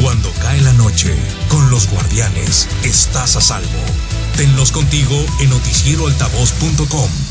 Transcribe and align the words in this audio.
Cuando 0.00 0.32
cae 0.40 0.62
la 0.62 0.72
noche, 0.72 1.14
con 1.48 1.68
los 1.68 1.86
guardianes, 1.90 2.68
estás 2.84 3.36
a 3.36 3.40
salvo. 3.42 3.84
Tenlos 4.34 4.72
contigo 4.72 5.14
en 5.40 5.50
noticieroaltavoz.com. 5.50 7.29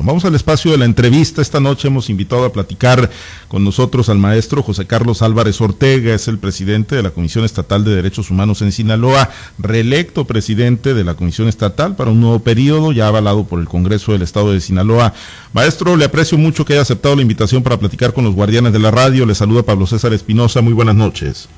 Vamos 0.00 0.24
al 0.24 0.34
espacio 0.34 0.72
de 0.72 0.78
la 0.78 0.84
entrevista. 0.84 1.42
Esta 1.42 1.60
noche 1.60 1.88
hemos 1.88 2.10
invitado 2.10 2.44
a 2.44 2.52
platicar 2.52 3.10
con 3.46 3.62
nosotros 3.62 4.08
al 4.08 4.18
maestro 4.18 4.62
José 4.62 4.86
Carlos 4.86 5.22
Álvarez 5.22 5.60
Ortega, 5.60 6.14
es 6.14 6.26
el 6.28 6.38
presidente 6.38 6.96
de 6.96 7.02
la 7.02 7.10
Comisión 7.10 7.44
Estatal 7.44 7.84
de 7.84 7.94
Derechos 7.94 8.30
Humanos 8.30 8.62
en 8.62 8.72
Sinaloa, 8.72 9.30
reelecto 9.58 10.24
presidente 10.24 10.94
de 10.94 11.04
la 11.04 11.14
Comisión 11.14 11.46
Estatal 11.46 11.94
para 11.94 12.10
un 12.10 12.20
nuevo 12.20 12.40
periodo, 12.40 12.90
ya 12.92 13.06
avalado 13.06 13.44
por 13.44 13.60
el 13.60 13.68
Congreso 13.68 14.12
del 14.12 14.22
Estado 14.22 14.52
de 14.52 14.60
Sinaloa. 14.60 15.12
Maestro, 15.52 15.96
le 15.96 16.06
aprecio 16.06 16.36
mucho 16.36 16.64
que 16.64 16.72
haya 16.72 16.82
aceptado 16.82 17.14
la 17.14 17.22
invitación 17.22 17.62
para 17.62 17.76
platicar 17.76 18.12
con 18.12 18.24
los 18.24 18.34
guardianes 18.34 18.72
de 18.72 18.80
la 18.80 18.90
radio. 18.90 19.26
Le 19.26 19.34
saluda 19.34 19.62
Pablo 19.62 19.86
César 19.86 20.12
Espinosa. 20.12 20.62
Muy 20.62 20.72
buenas 20.72 20.96
noches. 20.96 21.48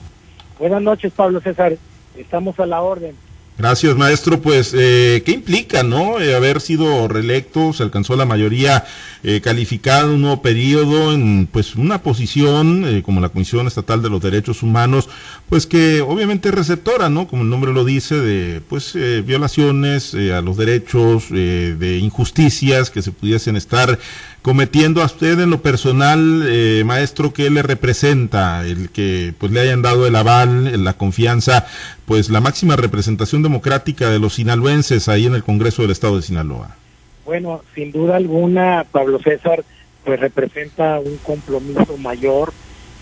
Buenas 0.59 0.83
noches, 0.83 1.13
Pablo 1.15 1.41
César. 1.41 1.77
Estamos 2.17 2.59
a 2.59 2.67
la 2.67 2.83
orden. 2.83 3.15
Gracias, 3.57 3.97
maestro. 3.97 4.43
Pues, 4.43 4.75
eh, 4.77 5.23
¿qué 5.25 5.31
implica, 5.31 5.85
no? 5.85 6.19
Eh, 6.21 6.35
haber 6.35 6.61
sido 6.61 7.07
reelecto, 7.07 7.73
se 7.73 7.85
alcanzó 7.85 8.17
la 8.17 8.25
mayoría 8.25 8.85
eh, 9.23 9.41
calificada, 9.41 10.07
un 10.07 10.23
nuevo 10.23 10.43
periodo 10.43 11.13
en, 11.13 11.47
pues, 11.47 11.77
una 11.77 12.03
posición 12.03 12.85
eh, 12.85 13.03
como 13.05 13.21
la 13.21 13.29
Comisión 13.29 13.69
Estatal 13.69 14.03
de 14.03 14.11
los 14.11 14.21
Derechos 14.21 14.65
Humanos, 14.65 15.09
pues 15.49 15.69
que 15.69 16.01
obviamente 16.01 16.49
es 16.49 16.55
receptora, 16.55 17.09
¿no? 17.11 17.29
Como 17.29 17.45
el 17.45 17.49
nombre 17.49 17.73
lo 17.73 17.85
dice, 17.85 18.17
de, 18.17 18.61
pues, 18.61 18.95
violaciones 19.25 20.15
a 20.15 20.41
los 20.41 20.57
derechos, 20.57 21.31
de 21.31 21.99
injusticias 22.03 22.91
que 22.91 23.03
se 23.03 23.13
pudiesen 23.13 23.55
estar 23.55 24.01
cometiendo 24.45 25.01
a 25.01 25.07
usted 25.07 25.41
en 25.41 25.49
lo 25.49 25.63
personal, 25.63 26.45
maestro, 26.85 27.33
¿qué 27.33 27.49
le 27.49 27.63
representa 27.63 28.67
el 28.67 28.91
que, 28.91 29.33
pues, 29.39 29.51
le 29.51 29.61
hayan 29.61 29.81
dado 29.81 30.07
el 30.07 30.15
aval, 30.15 30.85
la 30.85 30.93
confianza, 30.93 31.67
pues, 32.05 32.29
la 32.29 32.43
máxima 32.43 32.77
representación 32.77 33.43
democrática 33.43 34.11
de 34.11 34.19
los 34.19 34.35
sinaloenses 34.35 35.09
ahí 35.09 35.25
en 35.25 35.35
el 35.35 35.43
Congreso 35.43 35.81
del 35.81 35.93
Estado 35.93 36.17
de 36.17 36.23
Sinaloa? 36.23 36.77
Bueno, 37.25 37.63
sin 37.75 37.91
duda 37.91 38.17
alguna, 38.17 38.85
Pablo 38.93 39.19
César, 39.19 39.65
pues 40.05 40.21
representa 40.21 41.01
un 41.01 41.17
compromiso 41.17 41.97
mayor 41.97 42.53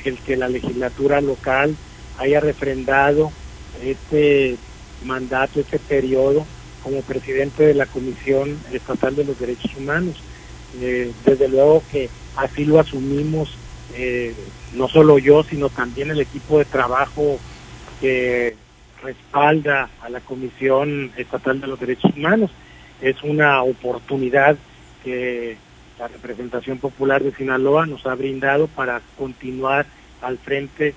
el 0.05 0.19
que 0.19 0.37
la 0.37 0.49
legislatura 0.49 1.21
local 1.21 1.75
haya 2.19 2.39
refrendado 2.39 3.33
este 3.83 4.57
mandato, 5.05 5.59
este 5.59 5.81
periodo 5.81 6.47
como 6.85 7.01
presidente 7.01 7.67
de 7.67 7.75
la 7.75 7.87
Comisión 7.87 8.57
Estatal 8.73 9.17
de 9.17 9.25
los 9.25 9.41
Derechos 9.41 9.73
Humanos. 9.77 10.23
Eh, 10.81 11.13
desde 11.25 11.49
luego 11.49 11.83
que 11.91 12.09
así 12.37 12.65
lo 12.65 12.81
asumimos, 12.81 13.57
eh, 13.95 14.35
no 14.75 14.89
solo 14.89 15.19
yo, 15.19 15.43
sino 15.45 15.69
también 15.69 16.11
el 16.11 16.21
equipo 16.21 16.59
de 16.59 16.65
trabajo 16.65 17.39
que 18.01 18.57
respalda 19.03 19.91
a 20.01 20.09
la 20.09 20.21
Comisión 20.21 21.13
Estatal 21.17 21.61
de 21.61 21.67
los 21.67 21.81
Derechos 21.81 22.13
Humanos. 22.17 22.51
Es 23.01 23.23
una 23.23 23.63
oportunidad 23.63 24.57
que 25.05 25.57
la 25.99 26.09
representación 26.09 26.79
popular 26.79 27.23
de 27.23 27.35
Sinaloa 27.35 27.87
nos 27.87 28.07
ha 28.07 28.15
brindado 28.15 28.67
para 28.69 29.03
continuar 29.19 29.87
al 30.21 30.39
frente 30.39 30.95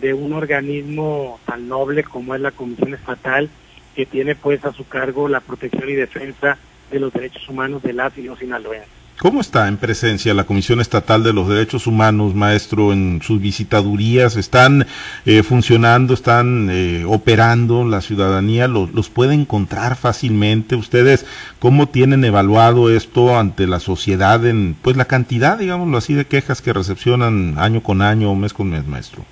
de 0.00 0.14
un 0.14 0.32
organismo 0.32 1.40
tan 1.44 1.68
noble 1.68 2.04
como 2.04 2.34
es 2.34 2.40
la 2.40 2.52
Comisión 2.52 2.94
Estatal, 2.94 3.50
que 3.94 4.06
tiene 4.06 4.36
pues 4.36 4.64
a 4.64 4.72
su 4.72 4.86
cargo 4.86 5.28
la 5.28 5.40
protección 5.40 5.88
y 5.88 5.94
defensa 5.94 6.56
de 6.90 7.00
los 7.00 7.12
derechos 7.12 7.48
humanos 7.48 7.82
de 7.82 7.92
las 7.92 8.16
y 8.16 8.22
los 8.22 8.38
sinaloenses. 8.38 8.97
¿Cómo 9.18 9.40
está 9.40 9.66
en 9.66 9.78
presencia 9.78 10.32
la 10.32 10.44
Comisión 10.44 10.80
Estatal 10.80 11.24
de 11.24 11.32
los 11.32 11.48
Derechos 11.48 11.88
Humanos, 11.88 12.36
maestro, 12.36 12.92
en 12.92 13.20
sus 13.20 13.40
visitadurías? 13.40 14.36
¿Están 14.36 14.86
eh, 15.26 15.42
funcionando, 15.42 16.14
están 16.14 16.68
eh, 16.70 17.04
operando 17.04 17.84
la 17.84 18.00
ciudadanía? 18.00 18.68
¿Los, 18.68 18.92
¿Los 18.92 19.10
puede 19.10 19.34
encontrar 19.34 19.96
fácilmente? 19.96 20.76
¿Ustedes 20.76 21.26
cómo 21.58 21.88
tienen 21.88 22.24
evaluado 22.24 22.94
esto 22.94 23.36
ante 23.36 23.66
la 23.66 23.80
sociedad 23.80 24.46
en 24.46 24.76
pues 24.80 24.96
la 24.96 25.06
cantidad, 25.06 25.58
digámoslo 25.58 25.98
así, 25.98 26.14
de 26.14 26.26
quejas 26.26 26.62
que 26.62 26.72
recepcionan 26.72 27.56
año 27.58 27.82
con 27.82 28.02
año 28.02 28.32
mes 28.36 28.52
con 28.52 28.70
mes, 28.70 28.86
maestro? 28.86 29.24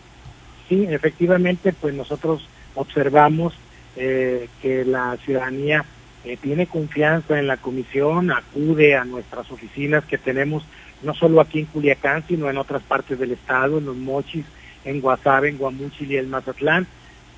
Sí, 0.69 0.85
efectivamente, 0.91 1.73
pues 1.73 1.95
nosotros 1.95 2.43
observamos 2.75 3.55
eh, 3.95 4.49
que 4.61 4.85
la 4.85 5.17
ciudadanía 5.25 5.85
eh, 6.27 6.37
tiene 6.37 6.67
confianza 6.67 7.39
en 7.39 7.47
la 7.47 7.57
comisión, 7.57 8.33
acude 8.33 8.97
a 8.97 9.05
nuestras 9.05 9.49
oficinas 9.53 10.05
que 10.05 10.19
tenemos 10.19 10.65
no 11.03 11.15
solo 11.15 11.41
aquí 11.41 11.61
en 11.61 11.67
Culiacán, 11.67 12.25
sino 12.27 12.51
en 12.51 12.59
otras 12.59 12.83
partes 12.83 13.17
del 13.17 13.31
estado, 13.31 13.79
en 13.79 13.87
los 13.87 13.97
Mochis, 13.97 14.45
en 14.85 15.01
Guasave, 15.01 15.51
en 15.51 15.59
Guamúchil 15.59 16.11
y 16.11 16.17
en 16.17 16.29
Mazatlán, 16.29 16.89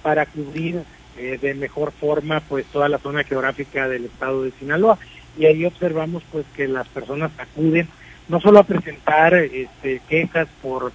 para 0.03 0.25
cubrir 0.25 0.83
eh, 1.19 1.39
de 1.39 1.53
mejor 1.53 1.93
forma 1.93 2.41
pues 2.41 2.65
toda 2.67 2.89
la 2.89 2.97
zona 2.97 3.25
geográfica 3.25 3.89
del 3.89 4.07
estado 4.07 4.43
de 4.43 4.53
Sinaloa. 4.53 4.99
Y 5.37 5.45
ahí 5.45 5.67
observamos 5.67 6.23
pues 6.33 6.47
que 6.57 6.67
las 6.67 6.89
personas 6.89 7.31
acuden 7.37 7.89
no 8.29 8.41
solo 8.41 8.61
a 8.61 8.65
presentar 8.65 9.35
este, 9.35 10.01
quejas 10.09 10.49
por, 10.63 10.93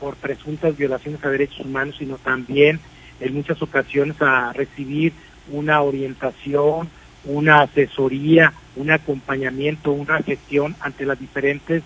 por 0.00 0.16
presuntas 0.16 0.78
violaciones 0.78 1.22
a 1.22 1.28
derechos 1.28 1.60
humanos, 1.60 1.96
sino 1.98 2.16
también 2.16 2.80
en 3.20 3.34
muchas 3.34 3.60
ocasiones 3.60 4.16
a 4.22 4.52
recibir 4.54 5.12
una 5.50 5.82
orientación, 5.82 6.88
una 7.26 7.62
asesoría, 7.62 8.52
un 8.76 8.90
acompañamiento, 8.90 9.92
una 9.92 10.22
gestión 10.22 10.76
ante 10.80 11.06
las 11.06 11.18
diferentes 11.18 11.82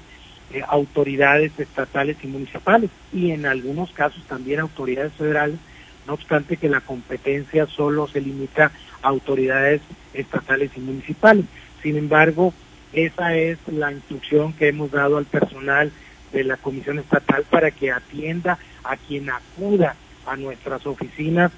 eh, 0.53 0.63
autoridades 0.67 1.53
estatales 1.59 2.17
y 2.23 2.27
municipales 2.27 2.91
y 3.13 3.31
en 3.33 3.47
algunos 3.47 3.93
casos 3.93 4.23
también 4.25 4.61
autoridades 4.61 5.13
federales, 5.13 5.59
no 6.07 6.15
obstante 6.15 6.57
que 6.57 6.69
la 6.69 6.81
competencia 6.81 7.67
solo 7.67 8.09
se 8.09 8.21
limita 8.21 8.73
a 9.03 9.09
autoridades 9.09 9.83
estatales 10.15 10.71
y 10.77 10.81
municipales. 10.81 11.45
Sin 11.83 11.97
embargo, 11.97 12.55
esa 12.93 13.37
es 13.37 13.59
la 13.67 13.93
instrucción 13.93 14.55
que 14.55 14.69
hemos 14.69 14.91
dado 14.91 15.19
al 15.19 15.27
personal 15.27 15.93
de 16.33 16.45
la 16.45 16.57
Comisión 16.57 16.99
Estatal 16.99 17.45
para 17.51 17.71
que 17.71 17.93
atienda 17.93 18.59
a 18.85 18.97
quien 18.97 19.29
acuda 19.31 19.97
a 20.27 20.37
nuestras 20.37 20.87
oficinas 20.87 21.53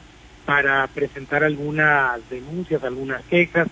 para 0.44 0.86
presentar 0.88 1.44
algunas 1.44 2.28
denuncias, 2.28 2.82
algunas 2.84 3.22
quejas 3.24 3.68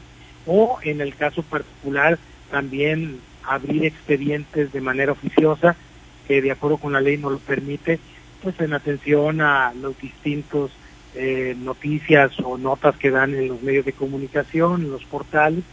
o 0.47 0.79
en 0.83 1.01
el 1.01 1.15
caso 1.15 1.43
particular 1.43 2.19
también 2.51 3.21
abrir 3.45 3.85
expedientes 3.85 4.73
de 4.73 4.81
manera 4.81 5.13
oficiosa 5.13 5.77
que 6.27 6.43
de 6.43 6.51
acuerdo 6.51 6.77
con 6.77 6.93
la 6.93 7.01
ley 7.01 7.17
nos 7.17 7.33
lo 7.33 7.39
permite, 7.39 7.99
pues 8.43 8.61
en 8.61 8.75
atención 8.75 9.41
a 9.41 9.73
los 9.75 9.99
distintos 9.99 10.71
eh, 11.15 11.57
noticias 11.59 12.39
o 12.41 12.59
notas 12.59 12.97
que 12.99 13.11
dan 13.11 13.35
en 13.35 13.49
los 13.49 13.63
medios 13.63 13.87
de 13.87 13.95
comunicación, 13.95 14.83
en 14.83 14.91
los 14.91 15.05
portales, 15.05 15.65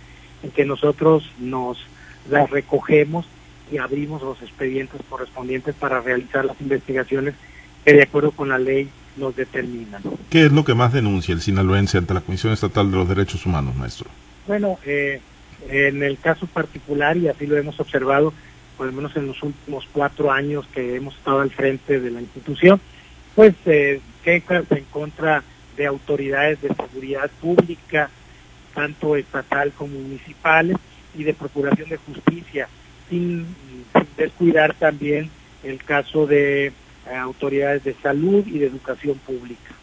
en 0.43 0.51
que 0.51 0.65
nosotros 0.65 1.29
nos 1.39 1.85
las 2.29 2.49
recogemos 2.49 3.27
y 3.71 3.77
abrimos 3.77 4.21
los 4.21 4.41
expedientes 4.41 5.01
correspondientes 5.09 5.75
para 5.75 5.99
realizar 5.99 6.45
las 6.45 6.59
investigaciones 6.61 7.35
que 7.83 7.93
de 7.93 8.03
acuerdo 8.03 8.31
con 8.31 8.49
la 8.49 8.57
ley 8.57 8.89
nos 9.17 9.35
determinan. 9.35 10.01
¿Qué 10.29 10.45
es 10.45 10.51
lo 10.51 10.65
que 10.65 10.73
más 10.73 10.93
denuncia 10.93 11.33
el 11.33 11.41
sinaloense 11.41 11.97
ante 11.97 12.13
la 12.13 12.21
Comisión 12.21 12.53
Estatal 12.53 12.91
de 12.91 12.97
los 12.97 13.07
Derechos 13.07 13.45
Humanos, 13.45 13.75
maestro? 13.75 14.09
Bueno, 14.47 14.77
eh, 14.85 15.21
en 15.69 16.03
el 16.03 16.17
caso 16.19 16.47
particular, 16.47 17.17
y 17.17 17.27
así 17.27 17.47
lo 17.47 17.57
hemos 17.57 17.79
observado, 17.79 18.33
por 18.77 18.87
lo 18.87 18.93
menos 18.93 19.15
en 19.15 19.27
los 19.27 19.41
últimos 19.41 19.87
cuatro 19.91 20.31
años 20.31 20.65
que 20.73 20.95
hemos 20.95 21.15
estado 21.15 21.39
al 21.39 21.51
frente 21.51 21.99
de 21.99 22.11
la 22.11 22.21
institución, 22.21 22.79
pues 23.33 23.53
eh, 23.65 24.01
quejas 24.23 24.65
en 24.71 24.83
contra 24.85 25.43
de 25.77 25.85
autoridades 25.85 26.61
de 26.61 26.73
seguridad 26.73 27.29
pública, 27.41 28.09
tanto 28.73 29.15
estatal 29.15 29.71
como 29.71 29.97
municipales, 29.97 30.77
y 31.17 31.23
de 31.23 31.33
procuración 31.33 31.89
de 31.89 31.97
justicia, 31.97 32.67
sin, 33.09 33.45
sin 33.93 34.07
descuidar 34.17 34.73
también 34.73 35.29
el 35.63 35.83
caso 35.83 36.27
de 36.27 36.73
autoridades 37.13 37.83
de 37.83 37.95
salud 38.01 38.45
y 38.47 38.59
de 38.59 38.67
educación 38.67 39.17
pública. 39.25 39.75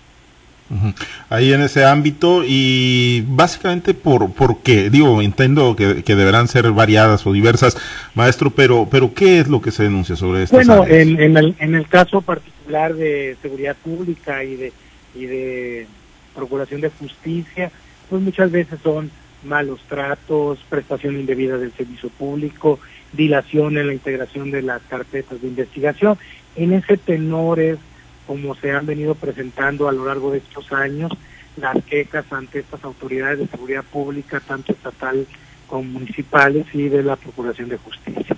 Ahí 1.28 1.52
en 1.52 1.60
ese 1.60 1.84
ámbito 1.84 2.42
y 2.46 3.24
básicamente 3.28 3.92
por, 3.92 4.32
por 4.32 4.62
qué, 4.62 4.88
digo, 4.88 5.20
entiendo 5.20 5.76
que, 5.76 6.02
que, 6.02 6.16
deberán 6.16 6.48
ser 6.48 6.70
variadas 6.72 7.26
o 7.26 7.32
diversas, 7.32 7.76
maestro, 8.14 8.50
pero 8.50 8.88
pero 8.90 9.12
¿qué 9.12 9.40
es 9.40 9.48
lo 9.48 9.60
que 9.60 9.70
se 9.70 9.82
denuncia 9.82 10.16
sobre 10.16 10.44
esto? 10.44 10.56
Bueno, 10.56 10.86
en, 10.86 11.20
en, 11.20 11.36
el, 11.36 11.54
en 11.58 11.74
el 11.74 11.86
caso 11.88 12.22
particular 12.22 12.94
de 12.94 13.36
seguridad 13.42 13.76
pública 13.84 14.44
y 14.44 14.56
de, 14.56 14.72
y 15.14 15.26
de 15.26 15.86
procuración 16.34 16.80
de 16.80 16.88
justicia, 16.88 17.70
pues 18.08 18.22
muchas 18.22 18.50
veces 18.50 18.78
son 18.82 19.10
malos 19.44 19.80
tratos, 19.88 20.58
prestación 20.68 21.18
indebida 21.18 21.58
del 21.58 21.72
servicio 21.72 22.08
público, 22.08 22.78
dilación 23.12 23.76
en 23.78 23.88
la 23.88 23.92
integración 23.92 24.50
de 24.50 24.62
las 24.62 24.82
carpetas 24.82 25.40
de 25.40 25.48
investigación. 25.48 26.18
En 26.56 26.72
ese 26.72 26.96
tenor 26.96 27.60
es 27.60 27.78
como 28.26 28.54
se 28.54 28.70
han 28.70 28.86
venido 28.86 29.14
presentando 29.14 29.88
a 29.88 29.92
lo 29.92 30.06
largo 30.06 30.30
de 30.30 30.38
estos 30.38 30.72
años 30.72 31.12
las 31.56 31.82
quejas 31.84 32.24
ante 32.32 32.60
estas 32.60 32.82
autoridades 32.84 33.38
de 33.38 33.46
seguridad 33.46 33.84
pública, 33.84 34.40
tanto 34.40 34.72
estatal 34.72 35.26
como 35.66 35.84
municipales 35.84 36.66
y 36.72 36.88
de 36.88 37.02
la 37.02 37.16
Procuración 37.16 37.68
de 37.68 37.76
Justicia. 37.76 38.36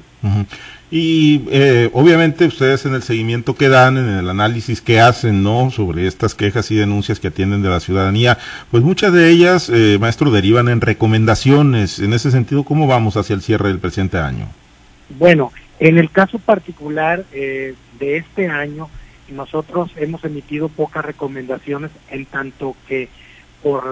Y 0.91 1.43
eh, 1.50 1.91
obviamente 1.93 2.47
ustedes 2.47 2.87
en 2.87 2.94
el 2.94 3.03
seguimiento 3.03 3.56
que 3.56 3.69
dan, 3.69 3.97
en 3.97 4.09
el 4.09 4.29
análisis 4.29 4.81
que 4.81 5.00
hacen, 5.00 5.43
¿no? 5.43 5.71
Sobre 5.71 6.06
estas 6.06 6.35
quejas 6.35 6.71
y 6.71 6.76
denuncias 6.76 7.19
que 7.19 7.29
atienden 7.29 7.62
de 7.62 7.69
la 7.69 7.81
ciudadanía, 7.81 8.38
pues 8.71 8.82
muchas 8.82 9.12
de 9.12 9.29
ellas, 9.31 9.71
eh, 9.71 9.99
maestro, 10.00 10.31
derivan 10.31 10.69
en 10.69 10.81
recomendaciones. 10.81 11.99
En 11.99 12.12
ese 12.12 12.31
sentido, 12.31 12.65
¿cómo 12.65 12.87
vamos 12.87 13.17
hacia 13.17 13.35
el 13.35 13.43
cierre 13.43 13.69
del 13.69 13.81
presente 13.81 14.19
año? 14.19 14.47
Bueno, 15.19 15.53
en 15.81 15.99
el 15.99 16.11
caso 16.11 16.38
particular 16.38 17.25
eh, 17.32 17.75
de 17.99 18.17
este 18.19 18.49
año, 18.49 18.88
nosotros 19.29 19.91
hemos 19.97 20.25
emitido 20.25 20.69
pocas 20.69 21.05
recomendaciones 21.05 21.91
en 22.11 22.27
tanto 22.27 22.77
que 22.87 23.09
por 23.62 23.87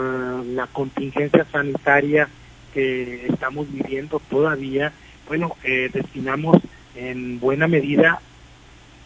la 0.44 0.66
contingencia 0.66 1.46
sanitaria 1.50 2.28
que 2.74 3.26
estamos 3.26 3.66
viviendo 3.72 4.20
todavía, 4.30 4.92
bueno, 5.28 5.56
eh, 5.64 5.90
destinamos 5.92 6.58
en 6.94 7.40
buena 7.40 7.68
medida 7.68 8.20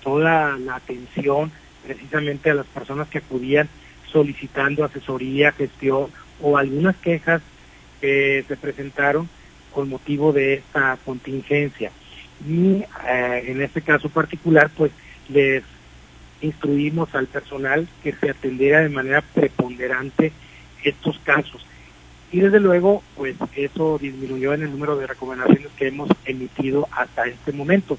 toda 0.03 0.57
la 0.57 0.77
atención 0.77 1.51
precisamente 1.87 2.51
a 2.51 2.55
las 2.55 2.67
personas 2.67 3.09
que 3.09 3.19
acudían 3.19 3.69
solicitando 4.11 4.85
asesoría, 4.85 5.53
gestión 5.53 6.11
o 6.41 6.59
algunas 6.59 6.97
quejas 6.97 7.43
que 8.01 8.45
se 8.47 8.57
presentaron 8.57 9.29
con 9.73 9.89
motivo 9.89 10.33
de 10.33 10.55
esta 10.55 10.99
contingencia. 11.05 11.91
Y 12.47 12.85
eh, 13.09 13.45
en 13.47 13.63
este 13.63 13.83
caso 13.83 14.09
particular, 14.09 14.71
pues 14.77 14.93
les 15.29 15.63
instruimos 16.41 17.15
al 17.15 17.27
personal 17.27 17.89
que 18.03 18.13
se 18.13 18.31
atendiera 18.31 18.81
de 18.81 18.89
manera 18.89 19.23
preponderante 19.23 20.33
estos 20.83 21.19
casos. 21.21 21.65
Y 22.33 22.41
desde 22.41 22.61
luego, 22.61 23.03
pues 23.15 23.37
eso 23.55 23.99
disminuyó 23.99 24.53
en 24.53 24.63
el 24.63 24.71
número 24.71 24.97
de 24.97 25.07
recomendaciones 25.07 25.69
que 25.77 25.89
hemos 25.89 26.09
emitido 26.25 26.89
hasta 26.91 27.27
este 27.27 27.53
momento. 27.53 27.99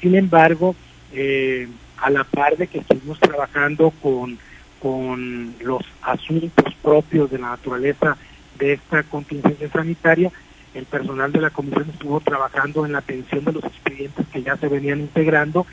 Sin 0.00 0.14
embargo, 0.14 0.74
eh, 1.12 1.68
a 1.96 2.10
la 2.10 2.24
par 2.24 2.56
de 2.56 2.66
que 2.66 2.78
estuvimos 2.78 3.18
trabajando 3.20 3.90
con, 4.02 4.38
con 4.80 5.54
los 5.62 5.82
asuntos 6.02 6.74
propios 6.82 7.30
de 7.30 7.38
la 7.38 7.50
naturaleza 7.50 8.16
de 8.58 8.74
esta 8.74 9.02
contingencia 9.04 9.68
sanitaria, 9.70 10.30
el 10.74 10.84
personal 10.84 11.32
de 11.32 11.40
la 11.40 11.50
comisión 11.50 11.88
estuvo 11.90 12.20
trabajando 12.20 12.84
en 12.84 12.92
la 12.92 12.98
atención 12.98 13.44
de 13.44 13.52
los 13.52 13.64
expedientes 13.64 14.26
que 14.28 14.42
ya 14.42 14.56
se 14.56 14.68
venían 14.68 15.00
integrando 15.00 15.66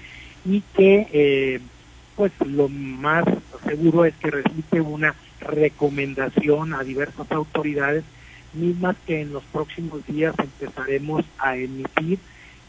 y 0.46 0.62
que 0.75 1.08
eh, 1.12 1.60
pues 2.16 2.31
lo 2.46 2.69
más 2.69 3.25
seguro 3.66 4.06
es 4.06 4.16
que 4.16 4.31
resulte 4.31 4.80
una 4.80 5.13
recomendación 5.40 6.74
a 6.74 6.84
diversas 6.84 7.32
autoridades, 7.32 8.04
mismas 8.54 8.96
que 9.06 9.22
en 9.22 9.34
los 9.34 9.44
próximos 9.44 10.06
días 10.08 10.34
empezaremos 10.38 11.26
a 11.38 11.58
emitir 11.58 12.20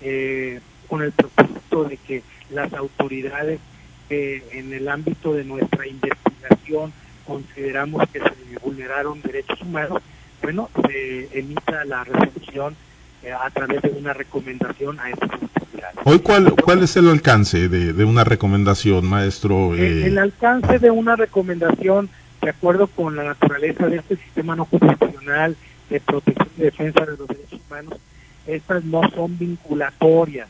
eh, 0.01 0.61
con 0.89 1.03
el 1.03 1.13
propósito 1.13 1.85
de 1.85 1.97
que 1.97 2.23
las 2.51 2.73
autoridades 2.73 3.61
en 4.09 4.73
el 4.73 4.89
ámbito 4.89 5.35
de 5.35 5.45
nuestra 5.45 5.87
investigación 5.87 6.93
consideramos 7.27 8.09
que 8.13 8.21
se 8.21 8.59
vulneraron 8.63 9.21
derechos 9.21 9.61
humanos, 9.61 10.01
bueno, 10.43 10.71
se 10.87 11.29
emita 11.39 11.85
la 11.85 12.05
resolución 12.05 12.77
eh, 13.23 13.33
a 13.33 13.51
través 13.51 13.83
de 13.83 13.91
una 13.91 14.13
recomendación 14.13 15.01
a 15.01 15.11
estas 15.11 15.31
autoridades. 15.33 15.97
Hoy, 16.05 16.21
¿cuál, 16.21 16.55
cuál 16.65 16.83
es 16.83 16.97
el 16.97 17.09
alcance 17.09 17.69
de, 17.69 17.93
de 17.93 18.05
una 18.05 18.23
recomendación, 18.23 19.07
maestro? 19.07 19.75
Eh, 19.75 20.07
el 20.07 20.19
alcance 20.19 20.79
de 20.79 20.91
una 20.91 21.17
recomendación 21.17 22.09
de 22.47 22.51
acuerdo 22.51 22.87
con 22.87 23.17
la 23.17 23.25
naturaleza 23.25 23.89
de 23.89 23.97
este 23.97 24.15
sistema 24.15 24.55
no 24.55 24.67
constitucional 24.67 25.57
de 25.91 25.99
protección 25.99 26.49
y 26.57 26.61
defensa 26.61 27.05
de 27.05 27.17
los 27.17 27.27
derechos 27.27 27.61
humanos, 27.67 27.99
estas 28.47 28.85
no 28.85 29.01
son 29.11 29.37
vinculatorias. 29.37 30.47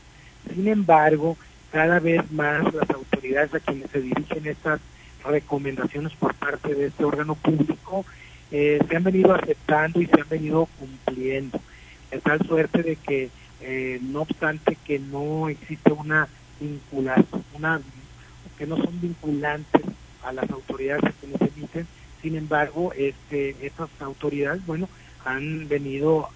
Sin 0.53 0.69
embargo, 0.69 1.39
cada 1.73 1.99
vez 1.99 2.31
más 2.31 2.75
las 2.75 2.91
autoridades 2.91 3.55
a 3.55 3.61
quienes 3.61 3.91
se 3.91 4.03
dirigen 4.03 4.47
estas 4.47 4.79
recomendaciones 5.25 6.13
por 6.17 6.35
parte 6.35 6.75
de 6.75 6.89
este 6.89 7.03
órgano 7.03 7.35
público 7.35 8.05
eh, 8.51 8.79
se 8.87 8.95
han 8.95 9.03
venido 9.03 9.35
aceptando 9.35 9.99
y 10.03 10.07
se 10.07 10.21
han 10.21 10.29
venido 10.29 10.69
cumpliendo. 10.79 11.59
De 12.11 12.19
tal 12.19 12.47
suerte 12.47 12.83
de 12.83 12.97
que, 12.97 13.31
eh, 13.63 14.01
no 14.03 14.21
obstante 14.21 14.77
que 14.85 14.99
no 14.99 15.49
existe 15.49 15.93
una 15.93 16.29
vinculación, 16.61 17.83
que 18.59 18.67
no 18.67 18.77
son 18.77 19.01
vinculantes 19.01 19.83
a 20.27 20.33
las 20.33 20.51
autoridades 20.51 21.03
nos 21.03 21.41
emiten. 21.41 21.46
Sin 22.23 22.37
embargo, 22.37 22.93
este, 22.97 23.57
estas 23.63 23.91
autoridades, 24.01 24.65
bueno, 24.67 24.89
han 25.25 25.69
venido 25.69 26.29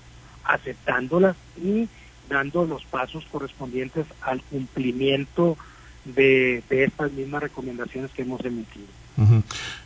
aceptándolas 0.45 1.37
y 1.63 1.89
dando 2.29 2.65
los 2.65 2.85
pasos 2.85 3.25
correspondientes 3.31 4.07
al 4.21 4.41
cumplimiento 4.43 5.57
de, 6.05 6.63
estas 6.71 7.13
mismas 7.13 7.43
recomendaciones 7.43 8.11
que 8.13 8.23
hemos 8.23 8.45
emitido. 8.45 8.87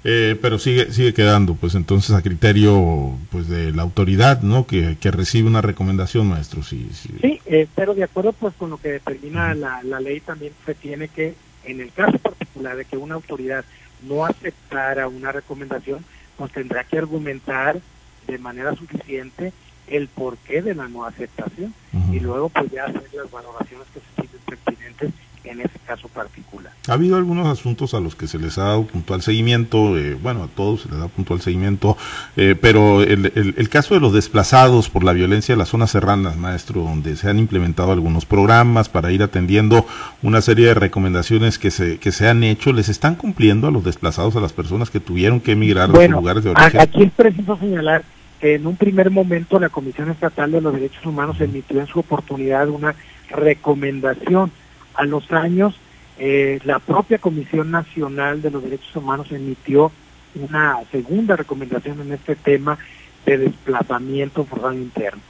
Eh, 0.05 0.39
pero 0.41 0.61
sigue 0.61 0.93
sigue 0.93 1.13
quedando, 1.13 1.55
pues 1.55 1.75
entonces 1.75 2.15
a 2.15 2.23
criterio 2.23 3.19
pues 3.33 3.49
de 3.49 3.73
la 3.73 3.83
autoridad, 3.83 4.43
¿no? 4.43 4.65
Que, 4.65 4.97
que 5.01 5.11
recibe 5.11 5.49
una 5.49 5.61
recomendación, 5.61 6.29
maestro. 6.29 6.63
Sí, 6.63 6.89
sí. 6.93 7.09
sí 7.21 7.41
eh, 7.47 7.67
pero 7.75 7.95
de 7.95 8.05
acuerdo 8.05 8.33
pues 8.33 8.55
con 8.55 8.71
lo 8.71 8.79
que 8.79 8.93
determina 8.93 9.55
la, 9.55 9.83
la 9.83 9.99
ley 9.99 10.21
también 10.21 10.53
se 10.65 10.75
tiene 10.75 11.09
que, 11.09 11.35
en 11.65 11.81
el 11.81 11.93
caso 11.93 12.19
particular 12.19 12.77
de 12.77 12.85
que 12.85 12.97
una 12.97 13.17
autoridad 13.17 13.65
no 14.09 14.25
aceptara 14.25 15.09
una 15.09 15.33
recomendación, 15.33 16.05
pues 16.37 16.53
tendrá 16.53 16.85
que 16.85 16.99
argumentar 16.99 17.81
de 18.27 18.39
manera 18.39 18.75
suficiente 18.75 19.53
el 19.87 20.09
porqué 20.09 20.63
de 20.63 20.75
la 20.75 20.89
no 20.89 21.05
aceptación. 21.05 21.75
Y 22.13 22.21
luego 22.21 22.49
pues 22.49 22.71
ya 22.71 22.85
hacer 22.85 23.03
las 23.13 23.31
valoraciones 23.31 23.87
que 23.93 24.01
se 24.01 24.07
sienten 24.17 24.41
pertinentes 24.47 25.13
en 25.45 25.61
ese 25.61 25.79
caso 25.87 26.09
particular. 26.09 26.73
Ha 26.89 26.95
habido 26.95 27.17
algunos 27.17 27.47
asuntos 27.47 27.95
a 27.95 28.01
los 28.01 28.15
que 28.15 28.27
se 28.27 28.39
les 28.39 28.59
ha 28.59 28.65
dado 28.65 28.85
puntual 28.85 29.23
seguimiento, 29.23 29.97
eh, 29.99 30.15
bueno, 30.15 30.45
a 30.45 30.49
todos 30.49 30.83
se 30.83 30.89
les 30.89 30.99
da 30.99 31.09
puntual 31.09 31.41
seguimiento, 31.41 31.97
eh, 32.37 32.57
pero 32.61 33.03
el, 33.03 33.33
el, 33.35 33.69
caso 33.69 33.95
de 33.95 34.01
los 34.01 34.13
desplazados 34.13 34.89
por 34.89 35.05
la 35.05 35.13
violencia 35.13 35.55
de 35.55 35.59
las 35.59 35.69
zonas 35.69 35.91
serranas, 35.91 36.37
maestro, 36.37 36.83
donde 36.83 37.17
se 37.17 37.29
han 37.29 37.39
implementado 37.39 37.93
algunos 37.93 38.25
programas 38.25 38.89
para 38.89 39.13
ir 39.13 39.23
atendiendo 39.23 39.87
una 40.23 40.41
serie 40.41 40.69
de 40.69 40.75
recomendaciones 40.75 41.59
que 41.59 41.71
se, 41.71 41.99
que 41.99 42.13
se 42.13 42.29
han 42.29 42.43
hecho, 42.43 42.73
¿les 42.73 42.89
están 42.89 43.15
cumpliendo 43.15 43.69
a 43.69 43.71
los 43.71 43.85
desplazados, 43.85 44.37
a 44.37 44.41
las 44.41 44.53
personas 44.53 44.91
que 44.91 45.01
tuvieron 45.01 45.41
que 45.41 45.53
emigrar 45.53 45.91
a 45.91 45.95
sus 45.95 46.09
lugares 46.09 46.45
de 46.45 46.51
origen? 46.51 46.81
Aquí 46.81 47.03
es 47.03 47.13
preciso 47.13 47.57
señalar 47.59 48.03
que 48.41 48.55
en 48.55 48.67
un 48.67 48.77
primer 48.77 49.11
momento 49.11 49.59
la 49.59 49.69
Comisión 49.69 50.11
Estatal 50.11 50.51
de 50.51 50.61
los 50.61 50.73
Derechos 50.75 51.05
Humanos 51.05 51.41
emitió 51.41 51.81
en 51.81 51.87
su 51.87 52.01
oportunidad 52.01 52.69
una 52.69 52.95
recomendación 53.31 54.51
a 54.95 55.05
los 55.05 55.31
años, 55.33 55.75
eh, 56.19 56.61
la 56.65 56.79
propia 56.79 57.19
Comisión 57.19 57.71
Nacional 57.71 58.41
de 58.41 58.51
los 58.51 58.63
Derechos 58.63 58.95
Humanos 58.95 59.33
emitió 59.33 59.91
una 60.35 60.79
segunda 60.91 61.37
recomendación 61.37 62.01
en 62.01 62.13
este 62.13 62.37
tema 62.37 62.79
de 63.27 63.39
desplazamiento 63.39 64.45
forzado 64.45 64.75
interno. 64.75 65.23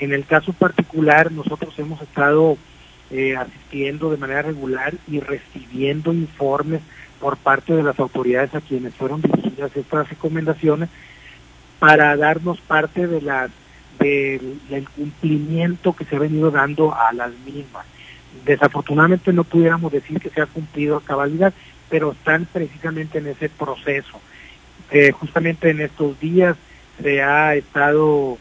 En 0.00 0.12
el 0.12 0.24
caso 0.24 0.52
particular, 0.52 1.30
nosotros 1.32 1.78
hemos 1.78 2.00
estado 2.00 2.56
eh, 3.10 3.36
asistiendo 3.36 4.10
de 4.10 4.16
manera 4.16 4.42
regular 4.42 4.94
y 5.06 5.20
recibiendo 5.20 6.12
informes 6.12 6.80
por 7.20 7.36
parte 7.36 7.74
de 7.74 7.82
las 7.82 7.98
autoridades 7.98 8.54
a 8.54 8.60
quienes 8.60 8.94
fueron 8.94 9.20
dirigidas 9.20 9.76
estas 9.76 10.08
recomendaciones 10.08 10.88
para 11.78 12.16
darnos 12.16 12.60
parte 12.60 13.06
del 13.06 13.50
cumplimiento 14.96 15.92
que 15.92 16.04
se 16.04 16.16
ha 16.16 16.20
venido 16.20 16.50
dando 16.50 16.94
a 16.94 17.12
las 17.12 17.32
mismas 17.44 17.84
desafortunadamente 18.44 19.32
no 19.32 19.44
pudiéramos 19.44 19.92
decir 19.92 20.20
que 20.20 20.30
se 20.30 20.40
ha 20.40 20.46
cumplido 20.46 20.96
a 20.96 21.02
cabalidad, 21.02 21.52
pero 21.88 22.12
están 22.12 22.46
precisamente 22.52 23.18
en 23.18 23.28
ese 23.28 23.48
proceso. 23.48 24.20
Eh, 24.90 25.12
justamente 25.12 25.70
en 25.70 25.80
estos 25.80 26.18
días 26.20 26.56
se 27.02 27.22
ha 27.22 27.54
estado 27.54 28.38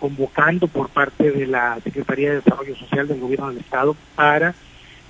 convocando 0.00 0.68
por 0.68 0.88
parte 0.88 1.30
de 1.30 1.46
la 1.46 1.78
Secretaría 1.82 2.30
de 2.30 2.36
Desarrollo 2.36 2.76
Social 2.76 3.08
del 3.08 3.20
Gobierno 3.20 3.48
del 3.48 3.58
Estado 3.58 3.96
para, 4.14 4.54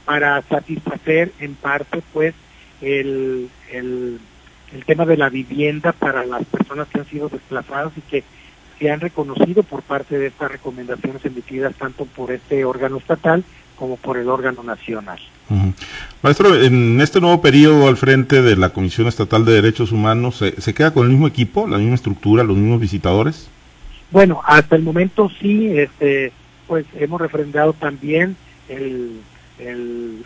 para 0.04 0.40
satisfacer 0.42 1.32
en 1.40 1.54
parte 1.54 2.02
pues 2.12 2.34
el, 2.80 3.48
el, 3.72 4.20
el 4.72 4.84
tema 4.84 5.04
de 5.04 5.16
la 5.16 5.30
vivienda 5.30 5.92
para 5.92 6.24
las 6.24 6.44
personas 6.44 6.86
que 6.88 7.00
han 7.00 7.06
sido 7.06 7.28
desplazadas 7.28 7.92
y 7.96 8.02
que 8.02 8.24
se 8.78 8.90
han 8.90 9.00
reconocido 9.00 9.62
por 9.62 9.82
parte 9.82 10.18
de 10.18 10.26
estas 10.26 10.50
recomendaciones 10.50 11.24
emitidas 11.24 11.74
tanto 11.76 12.04
por 12.04 12.30
este 12.30 12.64
órgano 12.64 12.98
estatal 12.98 13.44
como 13.76 13.96
por 13.96 14.16
el 14.16 14.28
órgano 14.28 14.62
nacional. 14.62 15.18
Maestro, 16.22 16.54
en 16.62 17.00
este 17.00 17.20
nuevo 17.20 17.42
periodo 17.42 17.88
al 17.88 17.96
frente 17.96 18.40
de 18.40 18.56
la 18.56 18.70
Comisión 18.70 19.06
Estatal 19.08 19.44
de 19.44 19.52
Derechos 19.52 19.92
Humanos, 19.92 20.42
¿se, 20.56 20.74
queda 20.74 20.92
con 20.92 21.04
el 21.04 21.10
mismo 21.10 21.26
equipo, 21.26 21.66
la 21.66 21.78
misma 21.78 21.96
estructura, 21.96 22.44
los 22.44 22.56
mismos 22.56 22.80
visitadores? 22.80 23.48
Bueno, 24.10 24.40
hasta 24.44 24.76
el 24.76 24.82
momento 24.82 25.30
sí, 25.40 25.78
este, 25.78 26.32
pues 26.66 26.86
hemos 26.94 27.20
refrendado 27.20 27.72
también 27.74 28.36
el, 28.68 29.20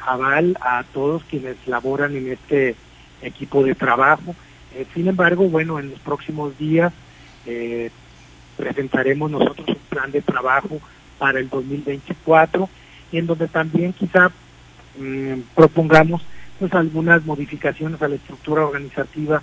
aval 0.07 0.57
a 0.61 0.85
todos 0.95 1.23
quienes 1.25 1.57
laboran 1.67 2.17
en 2.17 2.33
este 2.33 2.77
equipo 3.23 3.63
de 3.63 3.75
trabajo. 3.75 4.35
Eh, 4.75 4.87
sin 4.95 5.09
embargo, 5.09 5.49
bueno, 5.49 5.79
en 5.79 5.91
los 5.91 5.99
próximos 6.01 6.57
días 6.59 6.93
eh, 7.45 7.91
presentaremos 8.57 9.31
nosotros 9.31 9.69
un 9.69 9.77
plan 9.89 10.11
de 10.13 10.23
trabajo 10.23 10.81
para 11.19 11.41
el 11.41 11.49
2024 11.49 12.69
y 12.69 12.69
en 13.13 13.27
donde 13.27 13.49
también 13.49 13.93
quizá 13.93 14.31
mm, 14.99 15.41
propongamos 15.55 16.23
pues 16.59 16.73
algunas 16.75 17.25
modificaciones 17.25 18.03
a 18.03 18.09
la 18.09 18.17
estructura 18.17 18.65
organizativa 18.65 19.43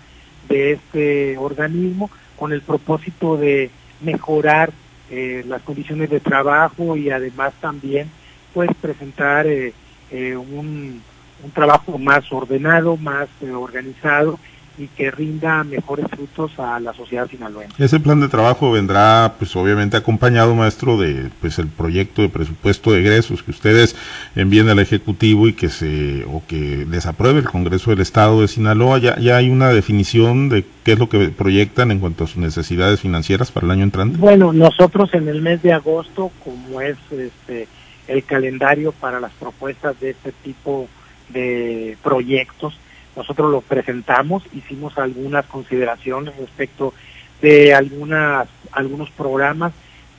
de 0.50 0.74
este 0.74 1.38
organismo 1.38 2.10
con 2.36 2.52
el 2.52 2.62
propósito 2.62 3.38
de 3.38 3.70
mejorar 4.02 4.72
eh, 5.10 5.44
las 5.48 5.62
condiciones 5.62 6.10
de 6.10 6.20
trabajo 6.20 6.98
y 6.98 7.10
además 7.10 7.54
también 7.62 8.10
pues 8.54 8.70
presentar 8.82 9.48
eh, 9.48 9.74
eh, 10.12 10.36
un, 10.36 11.02
un, 11.44 11.52
trabajo 11.52 11.98
más 11.98 12.32
ordenado, 12.32 12.98
más 12.98 13.28
organizado 13.54 14.40
y 14.78 14.88
que 14.88 15.12
rinda 15.12 15.64
mejores 15.64 16.06
frutos 16.10 16.52
a 16.60 16.80
la 16.80 16.94
sociedad 16.94 17.28
sinaloense. 17.30 17.84
Ese 17.84 18.00
plan 18.00 18.20
de 18.20 18.28
trabajo 18.28 18.72
vendrá, 18.72 19.36
pues 19.38 19.56
obviamente 19.56 19.98
acompañado, 19.98 20.56
maestro, 20.56 20.98
de 20.98 21.30
pues 21.42 21.60
el 21.60 21.68
proyecto 21.68 22.22
de 22.22 22.30
presupuesto 22.30 22.92
de 22.92 23.00
egresos 23.00 23.44
que 23.44 23.52
ustedes 23.52 23.96
envíen 24.36 24.70
al 24.70 24.80
Ejecutivo 24.80 25.48
y 25.48 25.54
que 25.54 25.70
se 25.70 26.26
o 26.26 26.44
que 26.48 26.86
les 26.90 27.06
apruebe 27.06 27.40
el 27.40 27.46
Congreso 27.46 27.92
del 27.92 28.02
Estado 28.02 28.42
de 28.42 28.48
Sinaloa. 28.48 28.98
Ya, 29.00 29.18
ya 29.18 29.38
hay 29.38 29.50
una 29.50 29.70
definición 29.70 30.50
de 30.50 30.66
qué 30.84 30.94
es 30.94 31.00
lo 31.00 31.10
que 31.10 31.30
proyectan 31.30 31.92
en 31.92 32.00
cuanto 32.00 32.26
a 32.26 32.28
sus 32.28 32.38
necesidades 32.38 33.00
financieras 33.00 33.52
para 33.52 33.66
el 33.66 33.72
año 33.72 33.84
entrante. 33.84 34.18
Bueno, 34.18 34.54
nosotros 34.54 35.14
en 35.14 35.28
el 35.28 35.42
mes 35.42 35.62
de 35.62 35.74
agosto, 35.74 36.32
como 36.44 36.82
es 36.82 36.98
este 37.12 37.68
el 38.08 38.24
calendario 38.24 38.92
para 38.92 39.20
las 39.20 39.32
propuestas 39.34 40.00
de 40.00 40.12
este 40.12 40.32
tipo 40.32 40.88
de 41.30 41.98
proyectos, 42.04 42.78
nosotros 43.16 43.52
lo 43.52 43.62
presentamos, 43.62 44.44
hicimos 44.54 44.98
algunas 44.98 45.46
consideraciones 45.46 46.36
respecto 46.38 46.94
de 47.42 47.74
algunas 47.74 48.48
algunos 48.72 49.10
programas 49.12 49.74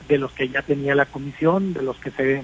de 0.07 0.17
los 0.17 0.31
que 0.31 0.49
ya 0.49 0.61
tenía 0.61 0.95
la 0.95 1.05
comisión, 1.05 1.73
de 1.73 1.81
los 1.81 1.97
que 1.97 2.11
se 2.11 2.43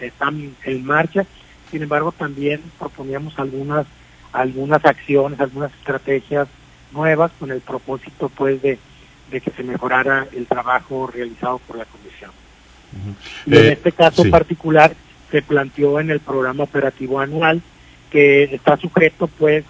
están 0.00 0.54
en 0.64 0.84
marcha. 0.84 1.26
Sin 1.70 1.82
embargo, 1.82 2.12
también 2.12 2.62
proponíamos 2.78 3.38
algunas 3.38 3.86
algunas 4.32 4.84
acciones, 4.84 5.40
algunas 5.40 5.72
estrategias 5.74 6.48
nuevas 6.92 7.32
con 7.38 7.50
el 7.50 7.60
propósito 7.60 8.28
pues 8.28 8.62
de, 8.62 8.78
de 9.30 9.40
que 9.40 9.50
se 9.50 9.62
mejorara 9.62 10.26
el 10.32 10.46
trabajo 10.46 11.08
realizado 11.12 11.58
por 11.58 11.76
la 11.76 11.84
comisión. 11.84 12.30
Y 13.46 13.56
en 13.56 13.66
eh, 13.66 13.72
este 13.72 13.92
caso 13.92 14.28
particular 14.30 14.94
se 15.30 15.42
planteó 15.42 16.00
en 16.00 16.10
el 16.10 16.20
programa 16.20 16.64
operativo 16.64 17.20
anual 17.20 17.62
que 18.10 18.44
está 18.44 18.76
sujeto 18.76 19.26
pues 19.26 19.64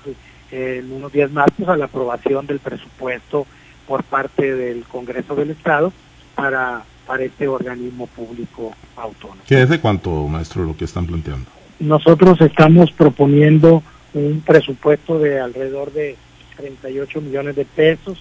en 0.50 0.90
unos 0.92 1.12
días 1.12 1.30
más 1.30 1.47
pues, 1.56 1.68
a 1.68 1.76
la 1.76 1.85
aprobación 1.85 2.47
del 2.47 2.59
presupuesto 2.59 3.47
por 3.87 4.02
parte 4.02 4.54
del 4.54 4.85
Congreso 4.85 5.35
del 5.35 5.50
Estado 5.50 5.92
para, 6.35 6.82
para 7.06 7.25
este 7.25 7.49
organismo 7.49 8.06
público 8.06 8.75
autónomo. 8.97 9.42
¿Qué 9.47 9.62
es 9.62 9.68
de 9.68 9.80
cuánto, 9.80 10.26
maestro, 10.26 10.64
lo 10.64 10.76
que 10.76 10.85
están 10.85 11.06
planteando? 11.06 11.50
Nosotros 11.78 12.40
estamos 12.40 12.90
proponiendo 12.92 13.82
un 14.14 14.42
presupuesto 14.44 15.18
de 15.18 15.40
alrededor 15.40 15.92
de 15.92 16.16
38 16.56 17.20
millones 17.20 17.56
de 17.56 17.64
pesos 17.64 18.18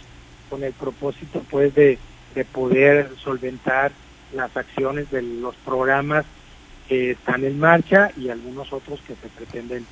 con 0.50 0.64
el 0.64 0.74
propósito 0.74 1.44
pues 1.50 1.74
de, 1.76 1.98
de 2.36 2.46
poder 2.46 3.12
solventar 3.24 3.92
las 4.34 4.56
acciones 4.56 5.10
de 5.12 5.22
los 5.22 5.56
programas 5.58 6.26
que 6.88 7.12
están 7.12 7.44
en 7.44 7.60
marcha 7.60 8.12
y 8.18 8.30
algunos 8.30 8.72
otros 8.74 9.00
que 9.02 9.14
se 9.16 9.28
pretenden 9.28 9.86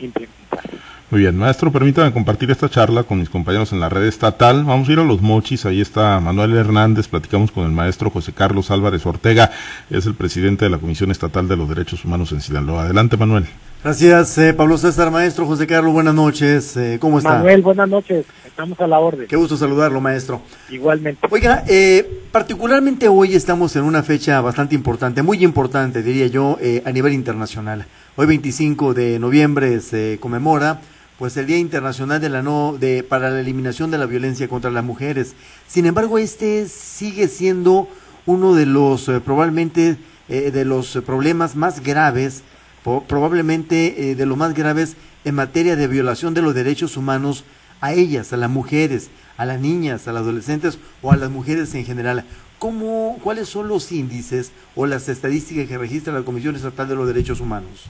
implementar. 0.00 0.78
Muy 1.10 1.22
bien, 1.22 1.38
maestro, 1.38 1.72
permítame 1.72 2.12
compartir 2.12 2.50
esta 2.50 2.68
charla 2.68 3.02
con 3.02 3.18
mis 3.18 3.30
compañeros 3.30 3.72
en 3.72 3.80
la 3.80 3.88
red 3.88 4.04
estatal. 4.04 4.64
Vamos 4.64 4.90
a 4.90 4.92
ir 4.92 4.98
a 4.98 5.04
los 5.04 5.22
mochis, 5.22 5.64
ahí 5.64 5.80
está 5.80 6.20
Manuel 6.20 6.54
Hernández, 6.54 7.08
platicamos 7.08 7.50
con 7.50 7.64
el 7.64 7.72
maestro 7.72 8.10
José 8.10 8.34
Carlos 8.34 8.70
Álvarez 8.70 9.06
Ortega, 9.06 9.50
es 9.88 10.04
el 10.04 10.14
presidente 10.14 10.66
de 10.66 10.70
la 10.70 10.76
Comisión 10.76 11.10
Estatal 11.10 11.48
de 11.48 11.56
los 11.56 11.66
Derechos 11.66 12.04
Humanos 12.04 12.32
en 12.32 12.42
Sinaloa. 12.42 12.82
Adelante, 12.82 13.16
Manuel. 13.16 13.46
Gracias, 13.82 14.36
eh, 14.36 14.52
Pablo 14.52 14.76
César, 14.76 15.10
maestro 15.10 15.46
José 15.46 15.66
Carlos, 15.66 15.94
buenas 15.94 16.14
noches, 16.14 16.76
eh, 16.76 16.98
¿cómo 17.00 17.16
está? 17.18 17.34
Manuel, 17.34 17.62
buenas 17.62 17.88
noches, 17.88 18.26
estamos 18.44 18.78
a 18.78 18.86
la 18.86 18.98
orden. 18.98 19.28
Qué 19.28 19.36
gusto 19.36 19.56
saludarlo, 19.56 20.02
maestro. 20.02 20.42
Igualmente. 20.68 21.26
Oiga, 21.30 21.64
eh, 21.66 22.22
particularmente 22.30 23.08
hoy 23.08 23.34
estamos 23.34 23.74
en 23.76 23.84
una 23.84 24.02
fecha 24.02 24.42
bastante 24.42 24.74
importante, 24.74 25.22
muy 25.22 25.42
importante, 25.42 26.02
diría 26.02 26.26
yo, 26.26 26.58
a 26.84 26.90
nivel 26.90 27.14
internacional. 27.14 27.86
Hoy 28.20 28.26
25 28.26 28.94
de 28.94 29.20
noviembre 29.20 29.80
se 29.80 30.18
conmemora 30.20 30.80
pues 31.20 31.36
el 31.36 31.46
Día 31.46 31.58
Internacional 31.58 32.20
de 32.20 32.28
la 32.28 32.42
no 32.42 32.76
de 32.76 33.04
para 33.04 33.30
la 33.30 33.38
eliminación 33.38 33.92
de 33.92 33.98
la 33.98 34.06
violencia 34.06 34.48
contra 34.48 34.72
las 34.72 34.82
mujeres. 34.82 35.36
Sin 35.68 35.86
embargo, 35.86 36.18
este 36.18 36.66
sigue 36.66 37.28
siendo 37.28 37.88
uno 38.26 38.56
de 38.56 38.66
los 38.66 39.08
eh, 39.08 39.20
probablemente 39.20 39.98
eh, 40.28 40.50
de 40.50 40.64
los 40.64 40.98
problemas 41.06 41.54
más 41.54 41.80
graves, 41.80 42.42
probablemente 42.82 44.10
eh, 44.10 44.14
de 44.16 44.26
los 44.26 44.36
más 44.36 44.52
graves 44.52 44.96
en 45.24 45.36
materia 45.36 45.76
de 45.76 45.86
violación 45.86 46.34
de 46.34 46.42
los 46.42 46.56
derechos 46.56 46.96
humanos 46.96 47.44
a 47.80 47.92
ellas, 47.92 48.32
a 48.32 48.36
las 48.36 48.50
mujeres, 48.50 49.10
a 49.36 49.46
las 49.46 49.60
niñas, 49.60 50.08
a 50.08 50.12
las 50.12 50.22
adolescentes 50.22 50.80
o 51.02 51.12
a 51.12 51.16
las 51.16 51.30
mujeres 51.30 51.72
en 51.76 51.84
general. 51.84 52.24
¿Cómo, 52.58 53.20
¿Cuáles 53.22 53.48
son 53.48 53.68
los 53.68 53.92
índices 53.92 54.50
o 54.74 54.86
las 54.86 55.08
estadísticas 55.08 55.68
que 55.68 55.78
registra 55.78 56.12
la 56.12 56.24
Comisión 56.24 56.56
Estatal 56.56 56.88
de 56.88 56.96
los 56.96 57.06
Derechos 57.06 57.38
Humanos? 57.38 57.88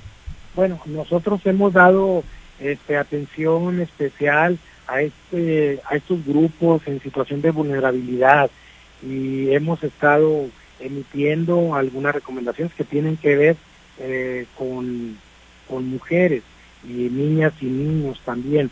Bueno, 0.58 0.80
nosotros 0.86 1.40
hemos 1.44 1.72
dado 1.72 2.24
este, 2.58 2.96
atención 2.96 3.80
especial 3.80 4.58
a, 4.88 5.02
este, 5.02 5.80
a 5.88 5.94
estos 5.94 6.26
grupos 6.26 6.82
en 6.86 7.00
situación 7.00 7.40
de 7.42 7.52
vulnerabilidad 7.52 8.50
y 9.00 9.52
hemos 9.52 9.84
estado 9.84 10.46
emitiendo 10.80 11.76
algunas 11.76 12.12
recomendaciones 12.12 12.74
que 12.74 12.82
tienen 12.82 13.16
que 13.16 13.36
ver 13.36 13.56
eh, 14.00 14.46
con, 14.56 15.16
con 15.68 15.88
mujeres 15.88 16.42
y 16.82 17.08
niñas 17.08 17.52
y 17.60 17.66
niños 17.66 18.20
también. 18.24 18.68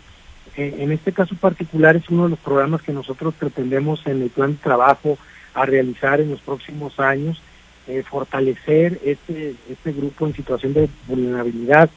Eh, 0.57 0.79
en 0.81 0.91
este 0.91 1.13
caso 1.13 1.37
particular 1.37 1.95
es 1.95 2.09
uno 2.09 2.25
de 2.25 2.31
los 2.31 2.41
programas 2.41 2.83
que 2.83 2.93
nosotros 2.93 3.33
pretendemos 3.39 4.05
en 4.09 4.23
el 4.23 4.31
plan 4.31 4.55
de 4.55 4.59
trabajo 4.59 5.19
a 5.55 5.65
realizar 5.65 6.21
en 6.21 6.33
los 6.33 6.41
próximos 6.41 6.99
años, 6.99 7.41
eh, 7.89 8.03
fortalecer 8.03 9.01
este, 9.05 9.55
este 9.71 9.93
grupo 9.93 10.27
en 10.27 10.35
situación 10.35 10.75
de 10.75 10.89
vulnerabilidad 11.07 11.89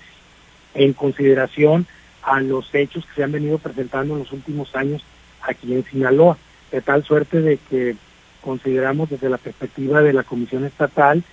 en 0.76 0.94
consideración 0.94 1.88
a 2.22 2.42
los 2.42 2.74
hechos 2.76 3.06
que 3.08 3.16
se 3.16 3.24
han 3.24 3.32
venido 3.32 3.58
presentando 3.58 4.14
en 4.14 4.20
los 4.20 4.32
últimos 4.32 4.76
años 4.76 5.04
aquí 5.42 5.74
en 5.74 5.84
Sinaloa, 5.86 6.38
de 6.72 6.82
tal 6.82 7.04
suerte 7.04 7.42
de 7.42 7.58
que 7.58 7.96
consideramos 8.42 9.10
desde 9.10 9.30
la 9.30 9.40
perspectiva 9.40 10.04
de 10.04 10.14
la 10.14 10.24
Comisión 10.24 10.64
Estatal 10.64 11.24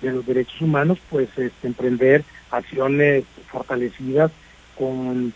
de 0.00 0.12
los 0.12 0.24
Derechos 0.24 0.60
Humanos, 0.60 0.98
pues 1.10 1.28
este, 1.36 1.66
emprender 1.66 2.22
acciones 2.52 3.24
fortalecidas 3.48 4.30
con, 4.78 5.32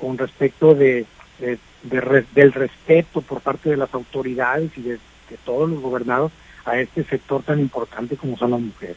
con 0.00 0.16
respecto 0.16 0.74
de, 0.74 1.04
del 1.82 2.52
respeto 2.52 3.20
por 3.20 3.40
parte 3.42 3.68
de 3.68 3.76
las 3.76 3.92
autoridades 3.92 4.70
y 4.78 4.82
de 4.82 4.98
todos 5.44 5.68
los 5.68 5.80
gobernados 5.80 6.32
a 6.64 6.78
este 6.78 7.04
sector 7.04 7.42
tan 7.42 7.60
importante 7.60 8.16
como 8.16 8.36
son 8.36 8.52
las 8.52 8.60
mujeres. 8.60 8.96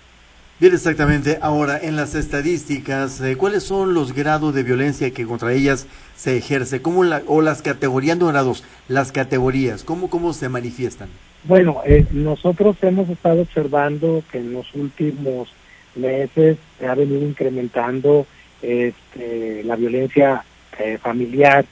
Bien, 0.58 0.74
exactamente. 0.74 1.38
Ahora, 1.42 1.78
en 1.82 1.98
las 1.98 2.16
estadísticas, 2.16 3.20
eh, 3.20 3.36
¿cuáles 3.36 3.64
son 3.64 3.94
los 3.94 4.14
grados 4.14 4.56
de 4.56 4.64
violencia 4.64 5.12
que 5.12 5.26
contra 5.26 5.52
ellas 5.52 5.86
se 6.16 6.38
ejerce? 6.38 6.82
¿Cómo 6.82 7.04
la, 7.04 7.24
o 7.28 7.42
las 7.42 7.62
categorías, 7.62 8.18
no 8.18 8.28
grados, 8.28 8.64
las 8.88 9.12
categorías, 9.12 9.84
¿cómo, 9.84 10.10
cómo 10.10 10.32
se 10.32 10.48
manifiestan? 10.48 11.10
Bueno, 11.44 11.82
eh, 11.86 12.06
nosotros 12.12 12.78
hemos 12.84 13.10
estado 13.10 13.42
observando 13.42 14.24
que 14.32 14.38
en 14.38 14.54
los 14.54 14.74
últimos 14.76 15.50
meses 15.96 16.58
se 16.80 16.88
ha 16.88 16.96
venido 16.96 17.28
incrementando 17.28 18.26
este, 18.62 19.62
la 19.66 19.76
violencia 19.76 20.46
eh, 20.80 20.98
familiar, 20.98 21.66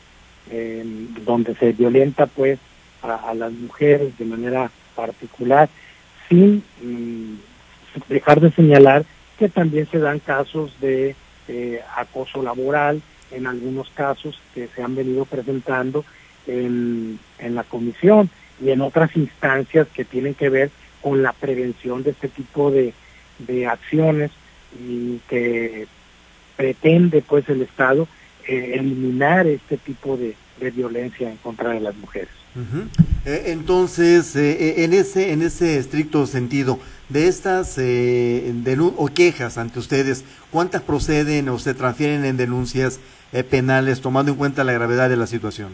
donde 1.26 1.56
se 1.56 1.72
violenta 1.72 2.28
pues 2.28 2.60
a, 3.02 3.34
las 3.34 3.52
mujeres 3.54 4.16
de 4.18 4.26
manera 4.26 4.70
particular, 4.96 5.70
sin... 6.30 6.64
Mm, 6.82 7.54
dejar 8.10 8.40
de 8.40 8.52
señalar 8.52 9.06
que 9.38 9.50
también 9.50 9.88
se 9.90 10.00
dan 10.00 10.20
casos 10.20 10.80
de 10.80 11.16
eh, 11.48 11.82
acoso 11.96 12.42
laboral, 12.42 13.02
en 13.32 13.48
algunos 13.48 13.90
casos 13.90 14.40
que 14.54 14.68
se 14.68 14.84
han 14.84 14.96
venido 14.96 15.26
presentando 15.26 16.06
en, 16.46 17.20
en 17.40 17.56
la 17.56 17.64
comisión 17.64 18.30
y 18.62 18.70
en 18.70 18.82
otras 18.82 19.16
instancias 19.16 19.88
que 19.94 20.06
tienen 20.06 20.36
que 20.36 20.50
ver 20.50 20.70
con 21.02 21.24
la 21.24 21.34
prevención 21.34 22.04
de 22.04 22.12
este 22.12 22.28
tipo 22.28 22.70
de, 22.70 22.94
de 23.40 23.66
acciones 23.66 24.32
y 24.80 25.20
que 25.28 25.88
pretende 26.56 27.22
pues 27.22 27.50
el 27.50 27.64
Estado 27.64 28.08
eh, 28.48 28.74
eliminar 28.76 29.48
este 29.48 29.78
tipo 29.78 30.16
de, 30.16 30.36
de 30.60 30.72
violencia 30.72 31.30
en 31.30 31.38
contra 31.38 31.72
de 31.72 31.80
las 31.80 31.96
mujeres. 31.96 32.43
Eh, 33.26 33.46
entonces, 33.48 34.36
en 34.36 34.94
ese 34.94 35.32
en 35.32 35.42
ese 35.42 35.78
estricto 35.78 36.28
sentido, 36.28 36.80
de 37.10 37.28
estas 37.28 37.78
eh, 37.78 38.54
o 38.98 39.08
quejas 39.08 39.58
ante 39.58 39.80
ustedes, 39.80 40.26
¿cuántas 40.52 40.82
proceden 40.82 41.50
o 41.50 41.60
se 41.60 41.74
transfieren 41.74 42.26
en 42.26 42.38
denuncias 42.38 43.00
eh, 43.32 43.44
penales 43.44 44.02
tomando 44.02 44.32
en 44.32 44.38
cuenta 44.38 44.64
la 44.64 44.74
gravedad 44.74 45.10
de 45.10 45.18
la 45.18 45.28
situación? 45.28 45.70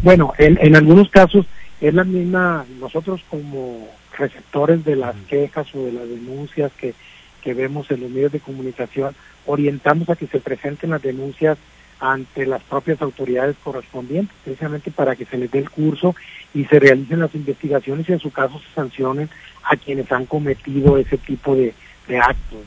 Bueno, 0.00 0.32
en, 0.38 0.58
en 0.60 0.76
algunos 0.76 1.10
casos 1.10 1.46
es 1.80 1.94
la 1.94 2.04
misma, 2.04 2.64
nosotros 2.78 3.20
como 3.28 3.88
receptores 4.16 4.84
de 4.84 4.96
las 4.96 5.14
quejas 5.28 5.66
o 5.74 5.84
de 5.84 5.92
las 5.92 6.08
denuncias 6.08 6.72
que, 6.78 6.94
que 7.42 7.54
vemos 7.54 7.90
en 7.90 8.00
los 8.00 8.10
medios 8.10 8.32
de 8.32 8.40
comunicación, 8.40 9.14
orientamos 9.46 10.08
a 10.08 10.16
que 10.16 10.26
se 10.26 10.40
presenten 10.40 10.90
las 10.90 11.02
denuncias 11.02 11.58
ante 12.00 12.46
las 12.46 12.62
propias 12.62 13.00
autoridades 13.02 13.56
correspondientes, 13.62 14.34
precisamente 14.42 14.90
para 14.90 15.14
que 15.14 15.26
se 15.26 15.36
les 15.36 15.50
dé 15.50 15.58
el 15.58 15.70
curso 15.70 16.16
y 16.54 16.64
se 16.64 16.80
realicen 16.80 17.20
las 17.20 17.34
investigaciones 17.34 18.08
y 18.08 18.12
en 18.12 18.20
su 18.20 18.30
caso 18.30 18.58
se 18.58 18.74
sancionen 18.74 19.28
a 19.64 19.76
quienes 19.76 20.10
han 20.10 20.24
cometido 20.26 20.96
ese 20.96 21.18
tipo 21.18 21.54
de, 21.54 21.74
actos, 22.20 22.60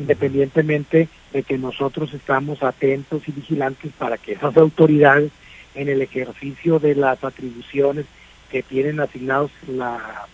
independientemente 0.00 1.08
de 1.32 1.42
que 1.44 1.58
nosotros 1.58 2.12
estamos 2.12 2.62
atentos 2.62 3.22
y 3.28 3.32
vigilantes 3.32 3.92
para 3.96 4.18
que 4.18 4.32
esas 4.32 4.56
autoridades 4.56 5.30
en 5.76 5.88
el 5.88 6.02
ejercicio 6.02 6.80
de 6.80 6.96
las 6.96 7.22
atribuciones 7.22 8.06
que 8.50 8.64
tienen 8.64 8.98
asignados 8.98 9.52
la, 9.68 10.26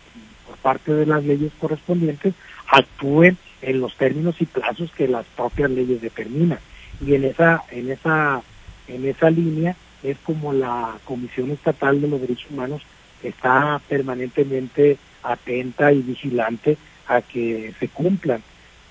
por 0.47 0.57
parte 0.57 0.95
de 0.95 1.05
las 1.05 1.23
leyes 1.23 1.53
correspondientes 1.59 2.33
actúen 2.69 3.37
en 3.61 3.81
los 3.81 3.95
términos 3.97 4.37
y 4.41 4.47
plazos 4.47 4.91
que 4.93 5.07
las 5.07 5.27
propias 5.37 5.71
leyes 5.71 6.01
determinan 6.01 6.61
y 7.01 7.15
en 7.15 7.25
esa 7.25 7.63
en 7.71 7.91
esa 7.91 8.43
en 8.89 9.05
esa 9.07 9.31
línea 9.31 9.77
es 10.03 10.17
como 10.19 10.53
la 10.53 10.95
Comisión 11.05 11.51
Estatal 11.51 12.01
de 12.01 12.09
los 12.09 12.21
Derechos 12.21 12.51
Humanos 12.51 12.83
está 13.23 13.81
permanentemente 13.89 14.99
atenta 15.23 15.93
y 15.93 16.03
vigilante 16.03 16.77
a 17.09 17.23
que 17.23 17.75
se 17.79 17.89
cumplan 17.89 18.43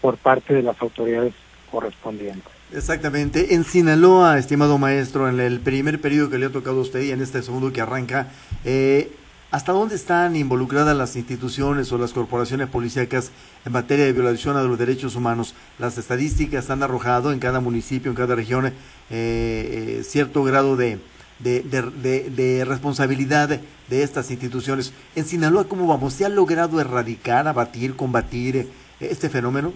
por 0.02 0.18
parte 0.18 0.54
de 0.54 0.62
las 0.62 0.82
autoridades 0.82 1.34
correspondientes. 1.72 2.52
Exactamente. 2.74 3.54
En 3.54 3.64
Sinaloa, 3.64 4.38
estimado 4.38 4.78
maestro, 4.78 5.30
en 5.30 5.40
el 5.40 5.60
primer 5.60 6.02
periodo 6.02 6.30
que 6.30 6.38
le 6.38 6.48
ha 6.48 6.52
tocado 6.52 6.80
a 6.80 6.82
usted 6.82 7.02
y 7.02 7.12
en 7.12 7.22
este 7.22 7.42
segundo 7.42 7.72
que 7.72 7.82
arranca, 7.82 8.28
eh, 8.64 9.12
¿Hasta 9.56 9.72
dónde 9.72 9.96
están 9.96 10.36
involucradas 10.36 10.98
las 10.98 11.16
instituciones 11.16 11.90
o 11.94 11.98
las 11.98 12.12
corporaciones 12.12 12.68
policíacas 12.68 13.32
en 13.66 13.72
materia 13.72 14.04
de 14.04 14.12
violación 14.12 14.58
a 14.58 14.64
los 14.64 14.78
derechos 14.78 15.16
humanos? 15.16 15.56
Las 15.80 15.98
estadísticas 15.98 16.70
han 16.70 16.84
arrojado 16.84 17.32
en 17.32 17.40
cada 17.40 17.62
municipio, 17.62 18.12
en 18.12 18.18
cada 18.18 18.36
región, 18.36 18.66
eh, 18.66 18.74
eh, 19.10 20.02
cierto 20.04 20.44
grado 20.44 20.76
de, 20.76 21.00
de, 21.40 22.66
responsabilidad 22.68 23.48
de 23.88 24.04
estas 24.04 24.30
instituciones. 24.30 24.92
En 25.16 25.24
Sinaloa, 25.24 25.70
¿cómo 25.70 25.88
vamos? 25.88 26.12
¿Se 26.16 26.26
ha 26.26 26.30
logrado 26.30 26.82
erradicar, 26.82 27.48
abatir, 27.48 27.96
combatir 27.96 28.58
eh, 28.58 28.68
este 29.00 29.30
fenómeno? 29.30 29.72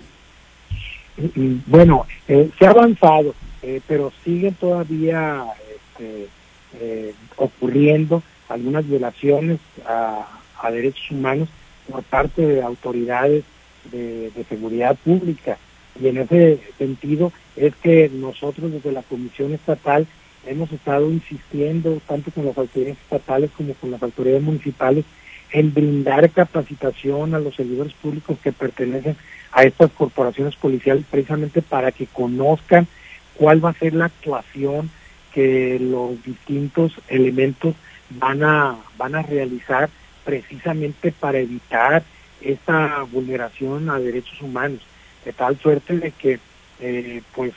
Mm, 1.36 1.56
bueno, 1.68 2.06
se 2.28 2.68
ha 2.68 2.72
avanzado, 2.72 3.34
pero 3.88 4.12
siguen 4.26 4.56
todavía 4.56 5.46
este, 6.74 7.16
ocurriendo 7.38 8.22
algunas 8.50 8.88
violaciones 8.88 9.60
a, 9.86 10.25
derechos 10.72 11.12
humanos 11.12 11.48
por 11.89 12.03
parte 12.03 12.46
de 12.46 12.62
autoridades 12.62 13.44
de, 13.91 14.32
seguridad 14.50 14.98
pública. 14.98 15.58
Y 16.01 16.08
en 16.08 16.18
ese 16.18 16.60
sentido 16.77 17.32
es 17.56 17.74
que 17.75 18.10
nosotros 18.13 18.72
desde 18.72 18.91
la 18.91 19.03
Comisión 19.03 19.53
Estatal 19.53 20.06
hemos 20.46 20.72
estado 20.72 21.10
insistiendo 21.10 22.01
tanto 22.08 22.32
con 22.32 22.46
las 22.46 22.58
autoridades 22.58 22.98
estatales 23.03 23.51
como 23.56 23.74
con 23.75 23.91
las 23.91 24.03
autoridades 24.03 24.44
municipales 24.44 25.06
en 25.51 25.74
brindar 25.74 26.29
capacitación 26.29 27.34
a 27.34 27.39
los 27.39 27.56
servidores 27.56 27.94
públicos 27.94 28.38
que 28.44 28.51
pertenecen 28.51 29.15
a 29.51 29.63
estas 29.63 29.91
corporaciones 29.91 30.56
policiales 30.56 31.06
precisamente 31.10 31.62
para 31.62 31.91
que 31.91 32.06
conozcan 32.06 32.88
cuál 33.36 33.63
va 33.63 33.72
a 33.72 33.79
ser 33.79 33.94
la 33.94 34.06
actuación 34.06 34.89
que 35.34 35.79
los 35.79 36.22
distintos 36.24 36.94
elementos 37.08 37.75
van 38.12 38.44
a, 38.44 38.78
van 38.98 39.16
a 39.16 39.22
realizar 39.22 39.89
precisamente 40.24 41.12
para 41.12 41.39
evitar 41.39 42.04
esta 42.42 43.04
vulneración 43.12 43.89
a 43.89 44.00
derechos 44.00 44.42
humanos, 44.42 44.80
de 45.25 45.34
tal 45.34 45.58
suerte 45.60 45.98
de 45.98 46.12
que 46.12 46.39
eh, 46.80 47.22
pues 47.36 47.54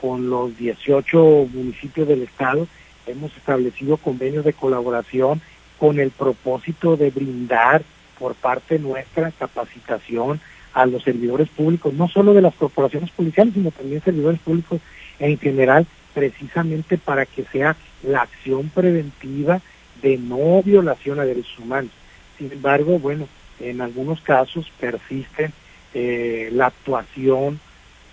con 0.00 0.28
los 0.28 0.56
18 0.56 1.48
municipios 1.52 2.08
del 2.08 2.22
estado 2.22 2.66
hemos 3.06 3.36
establecido 3.36 3.96
convenios 3.96 4.44
de 4.44 4.52
colaboración 4.52 5.40
con 5.78 6.00
el 6.00 6.10
propósito 6.10 6.96
de 6.96 7.10
brindar 7.10 7.82
por 8.18 8.34
parte 8.34 8.78
nuestra 8.78 9.30
capacitación 9.30 10.40
a 10.72 10.86
los 10.86 11.02
servidores 11.04 11.48
públicos, 11.48 11.94
no 11.94 12.08
solo 12.08 12.34
de 12.34 12.42
las 12.42 12.54
corporaciones 12.54 13.10
policiales, 13.10 13.54
sino 13.54 13.70
también 13.70 14.02
servidores 14.02 14.40
públicos 14.40 14.80
en 15.18 15.38
general, 15.38 15.86
precisamente 16.12 16.98
para 16.98 17.26
que 17.26 17.44
sea 17.44 17.76
la 18.02 18.22
acción 18.22 18.68
preventiva 18.70 19.60
de 20.04 20.18
no 20.18 20.62
violación 20.62 21.18
a 21.18 21.24
derechos 21.24 21.58
humanos. 21.58 21.90
Sin 22.36 22.52
embargo, 22.52 22.98
bueno, 22.98 23.26
en 23.58 23.80
algunos 23.80 24.20
casos 24.20 24.70
persiste 24.78 25.50
eh, 25.94 26.50
la 26.52 26.66
actuación 26.66 27.58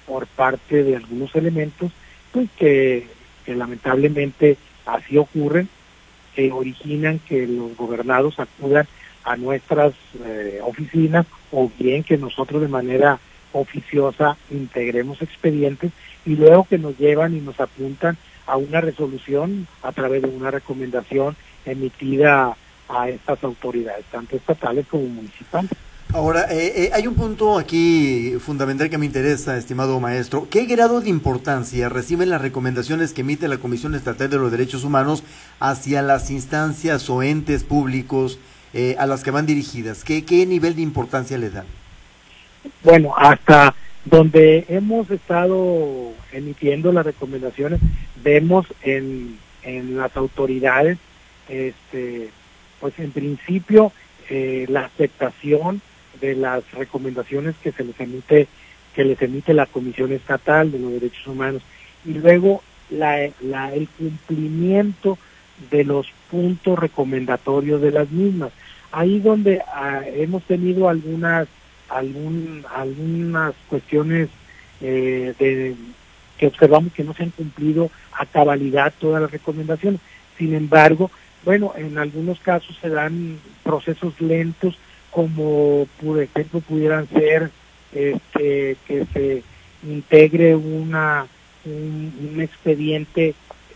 por 0.08 0.26
parte 0.26 0.84
de 0.84 0.96
algunos 0.96 1.36
elementos 1.36 1.92
pues 2.32 2.50
que, 2.58 3.08
lamentablemente 3.46 4.58
así 4.86 5.18
ocurren, 5.18 5.68
que 6.34 6.50
originan 6.54 7.20
que 7.20 7.46
los 7.46 7.76
gobernados 7.76 8.40
acudan 8.40 8.88
a 9.26 9.36
nuestras 9.36 9.94
eh, 10.26 10.60
oficinas 10.64 11.26
o 11.52 11.70
bien 11.78 12.04
que 12.04 12.18
nosotros 12.18 12.62
de 12.62 12.70
manera 12.70 13.20
oficiosa 13.52 14.38
integremos 14.50 15.22
expedientes 15.22 15.92
y 16.26 16.38
luego 16.38 16.66
que 16.70 16.78
nos 16.78 16.98
llevan 16.98 17.36
y 17.36 17.42
nos 17.42 17.60
apuntan 17.60 18.18
a 18.52 18.58
una 18.58 18.82
resolución 18.82 19.66
a 19.82 19.94
través 19.94 20.22
de 20.22 20.28
una 20.28 20.52
recomendación 20.52 21.38
emitida 21.66 22.58
a 22.90 23.10
estas 23.10 23.42
autoridades, 23.46 24.04
tanto 24.12 24.36
estatales 24.36 24.86
como 24.88 25.06
municipales. 25.06 25.72
Ahora, 26.14 26.48
eh, 26.52 26.74
eh, 26.76 26.92
hay 26.94 27.08
un 27.08 27.16
punto 27.16 27.58
aquí 27.58 28.34
fundamental 28.42 28.90
que 28.90 28.98
me 28.98 29.06
interesa, 29.06 29.56
estimado 29.56 29.98
maestro. 30.02 30.50
¿Qué 30.50 30.66
grado 30.66 31.00
de 31.00 31.10
importancia 31.10 31.88
reciben 31.88 32.30
las 32.30 32.42
recomendaciones 32.42 33.14
que 33.14 33.22
emite 33.22 33.48
la 33.48 33.60
Comisión 33.60 33.96
Estatal 33.96 34.30
de 34.30 34.38
los 34.38 34.52
Derechos 34.52 34.84
Humanos 34.84 35.24
hacia 35.62 36.02
las 36.02 36.30
instancias 36.30 37.10
o 37.10 37.24
entes 37.24 37.64
públicos 37.64 38.38
eh, 38.74 38.98
a 39.00 39.06
las 39.06 39.24
que 39.24 39.32
van 39.32 39.46
dirigidas? 39.46 40.04
¿Qué, 40.04 40.26
¿Qué 40.26 40.46
nivel 40.46 40.76
de 40.76 40.82
importancia 40.82 41.38
le 41.38 41.52
dan? 41.52 41.66
Bueno, 42.84 43.14
hasta 43.16 43.74
donde 44.06 44.66
hemos 44.70 45.10
estado 45.12 46.12
emitiendo 46.32 46.92
las 46.92 47.06
recomendaciones, 47.06 47.80
vemos 48.24 48.66
en, 48.84 49.38
en 49.64 49.98
las 49.98 50.16
autoridades 50.18 50.98
este, 51.48 52.30
pues 52.80 52.98
en 53.00 53.12
principio 53.12 53.92
eh, 54.30 54.66
la 54.70 54.86
aceptación 54.86 55.82
de 56.20 56.36
las 56.36 56.70
recomendaciones 56.72 57.56
que 57.62 57.72
se 57.72 57.84
les 57.84 58.00
emite 58.00 58.48
que 58.94 59.06
les 59.06 59.22
emite 59.22 59.54
la 59.54 59.66
Comisión 59.68 60.12
Estatal 60.12 60.72
de 60.72 60.80
los 60.80 60.92
Derechos 60.94 61.26
Humanos 61.28 61.62
y 62.06 62.14
luego 62.14 62.62
la, 62.90 63.24
el 63.24 63.88
cumplimiento 63.98 65.18
de 65.70 65.86
los 65.86 66.12
puntos 66.30 66.78
recomendatorios 66.78 67.82
de 67.82 67.92
las 67.92 68.10
mismas. 68.12 68.52
Ahí 68.92 69.20
donde 69.20 69.62
ah, 69.74 70.02
hemos 70.06 70.44
tenido 70.44 70.90
algunas 70.90 71.48
algún, 71.92 72.66
algunas 72.74 73.54
cuestiones 73.70 74.30
eh, 74.82 75.34
de, 75.38 75.76
que 76.38 76.48
observamos 76.48 76.94
que 76.94 77.04
no 77.04 77.14
se 77.14 77.24
han 77.24 77.30
cumplido 77.30 77.92
a 78.14 78.26
cabalidad 78.26 78.94
todas 79.00 79.22
las 79.22 79.32
recomendaciones. 79.32 80.00
Sin 80.38 80.56
embargo, 80.56 81.12
bueno, 81.44 81.74
en 81.76 81.98
algunos 81.98 82.40
casos 82.40 82.78
se 82.82 82.90
dan 82.90 83.40
procesos 83.64 84.20
lentos, 84.22 84.78
como 85.12 85.88
por 86.02 86.22
ejemplo 86.22 86.62
pudieran 86.62 87.08
ser 87.10 87.52
este, 87.92 88.78
que 88.88 89.06
se 89.14 89.44
integre 89.84 90.56
una 90.56 91.28
un, 91.66 92.38
expediente 92.40 93.36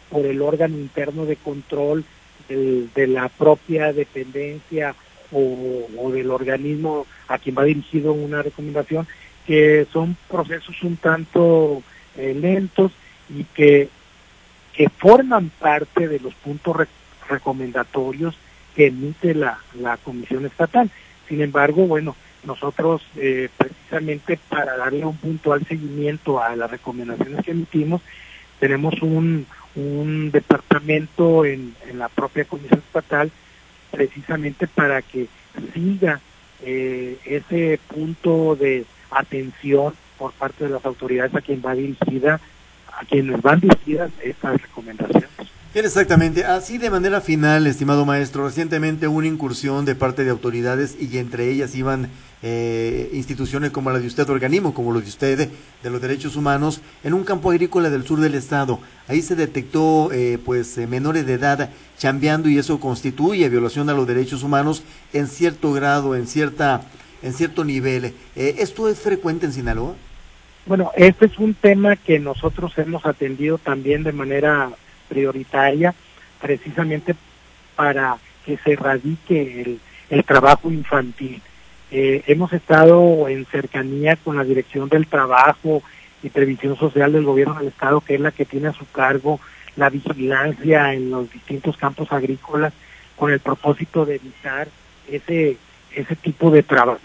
por 0.10 0.25
el 0.25 0.41
órgano 0.41 0.78
interno 0.78 1.25
de 1.25 1.36
control 1.36 2.06
de 2.47 3.08
la 3.08 3.28
propia 3.28 3.91
dependencia 3.91 4.95
o, 5.31 6.11
del 6.11 6.31
organismo 6.31 7.05
a 7.27 7.38
quien 7.38 7.55
va 7.57 7.63
dirigido 7.63 8.13
una 8.13 8.41
recomendación, 8.41 9.07
que 9.45 9.85
son 9.91 10.17
procesos 10.29 10.81
un 10.83 10.97
tanto 10.97 11.81
eh, 12.17 12.33
lentos 12.33 12.91
y 13.29 13.43
que, 13.43 13.89
que 14.73 14.89
forman 14.89 15.51
parte 15.59 16.07
de 16.07 16.19
los 16.19 16.33
puntos 16.35 16.88
recomendatorios 17.29 18.35
que 18.75 18.88
emite 18.88 19.33
la, 19.33 19.59
la 19.79 19.97
Comisión 19.97 20.45
Estatal. 20.45 20.89
Sin 21.27 21.41
embargo, 21.41 21.88
bueno, 21.88 22.15
nosotros 22.43 23.01
eh, 23.15 23.49
precisamente 23.57 24.38
para 24.49 24.77
darle 24.77 25.05
un 25.05 25.17
puntual 25.17 25.65
seguimiento 25.65 26.41
a 26.41 26.55
las 26.55 26.69
recomendaciones 26.69 27.43
que 27.43 27.51
emitimos, 27.51 28.01
tenemos 28.59 29.01
un, 29.01 29.45
un 29.75 30.31
departamento 30.31 31.45
en, 31.45 31.75
en 31.89 31.99
la 31.99 32.09
propia 32.09 32.45
Comisión 32.45 32.79
Estatal 32.79 33.31
precisamente 33.91 34.67
para 34.67 35.02
que 35.02 35.28
siga 35.74 36.19
eh, 36.62 37.17
ese 37.26 37.80
punto 37.88 38.56
de 38.56 38.86
atención 39.12 39.93
por 40.17 40.32
parte 40.34 40.65
de 40.65 40.71
las 40.71 40.86
autoridades 40.86 41.36
a 41.36 41.41
quien 41.41 41.62
va 41.65 41.76
dirigida, 41.76 42.39
a 42.91 43.06
quienes 43.06 43.41
van 43.41 43.60
dirigidas 43.60 44.12
estas 44.21 44.62
recomendaciones. 44.62 45.30
Exactamente. 45.83 46.45
Así 46.45 46.77
de 46.77 46.89
manera 46.89 47.19
final, 47.19 47.67
estimado 47.67 48.05
maestro, 48.05 48.45
recientemente 48.45 49.09
hubo 49.09 49.17
una 49.17 49.27
incursión 49.27 49.83
de 49.83 49.93
parte 49.93 50.23
de 50.23 50.29
autoridades 50.29 50.95
y 50.97 51.17
entre 51.17 51.49
ellas 51.49 51.75
iban 51.75 52.09
eh, 52.41 53.09
instituciones 53.11 53.71
como 53.71 53.91
la 53.91 53.99
de 53.99 54.07
usted, 54.07 54.29
organismo 54.29 54.73
como 54.73 54.93
los 54.93 55.03
de 55.03 55.09
usted, 55.09 55.49
de 55.83 55.89
los 55.89 56.01
derechos 56.01 56.38
humanos, 56.38 56.79
en 57.03 57.13
un 57.13 57.25
campo 57.25 57.51
agrícola 57.51 57.89
del 57.89 58.05
sur 58.05 58.21
del 58.21 58.35
estado. 58.35 58.79
Ahí 59.09 59.21
se 59.21 59.35
detectó 59.35 60.13
eh, 60.13 60.39
pues 60.45 60.77
eh, 60.77 60.88
menores 60.88 61.25
de 61.25 61.33
edad 61.33 61.69
chambeando 61.97 62.47
y 62.47 62.57
eso 62.57 62.79
constituye 62.79 63.49
violación 63.49 63.89
a 63.89 63.93
los 63.93 64.07
derechos 64.07 64.43
humanos 64.43 64.81
en 65.11 65.27
cierto 65.27 65.73
grado, 65.73 66.15
en 66.15 66.25
cierta 66.25 66.83
en 67.21 67.33
cierto 67.33 67.65
nivel. 67.65 68.13
¿Esto 68.35 68.88
es 68.88 68.99
frecuente 68.99 69.45
en 69.45 69.51
Sinaloa? 69.51 69.95
Bueno, 70.67 70.91
este 70.95 71.25
es 71.25 71.38
un 71.38 71.53
tema 71.53 71.95
que 71.97 72.19
nosotros 72.19 72.71
hemos 72.77 73.05
atendido 73.05 73.57
también 73.57 74.03
de 74.03 74.11
manera 74.11 74.71
prioritaria 75.08 75.94
precisamente 76.41 77.15
para 77.76 78.18
que 78.46 78.58
se 78.58 78.74
erradique 78.74 79.80
el, 80.10 80.24
trabajo 80.24 80.72
infantil. 80.72 81.41
Eh, 81.91 82.24
hemos 82.28 82.54
estado 82.54 83.28
en 83.28 83.46
cercanía 83.46 84.15
con 84.15 84.38
la 84.38 84.44
Dirección 84.44 84.88
del 84.89 85.08
Trabajo 85.08 85.82
y 86.22 86.30
Previsión 86.30 86.78
Social 86.78 87.12
del 87.12 87.24
Gobierno 87.24 87.56
del 87.56 87.70
Estado, 87.70 88.02
que 88.02 88.15
es 88.15 88.22
la 88.22 88.32
que 88.32 88.46
tiene 88.46 88.68
a 88.68 88.74
su 88.74 88.89
cargo 88.91 89.39
la 89.76 89.89
vigilancia 89.89 90.94
en 90.94 91.10
los 91.10 91.32
distintos 91.32 91.78
campos 91.78 92.12
agrícolas 92.12 92.74
con 93.15 93.32
el 93.32 93.39
propósito 93.39 94.06
de 94.06 94.15
evitar 94.15 94.68
ese, 95.10 95.58
ese 95.94 96.15
tipo 96.15 96.52
de 96.52 96.63
trabajos. 96.63 97.02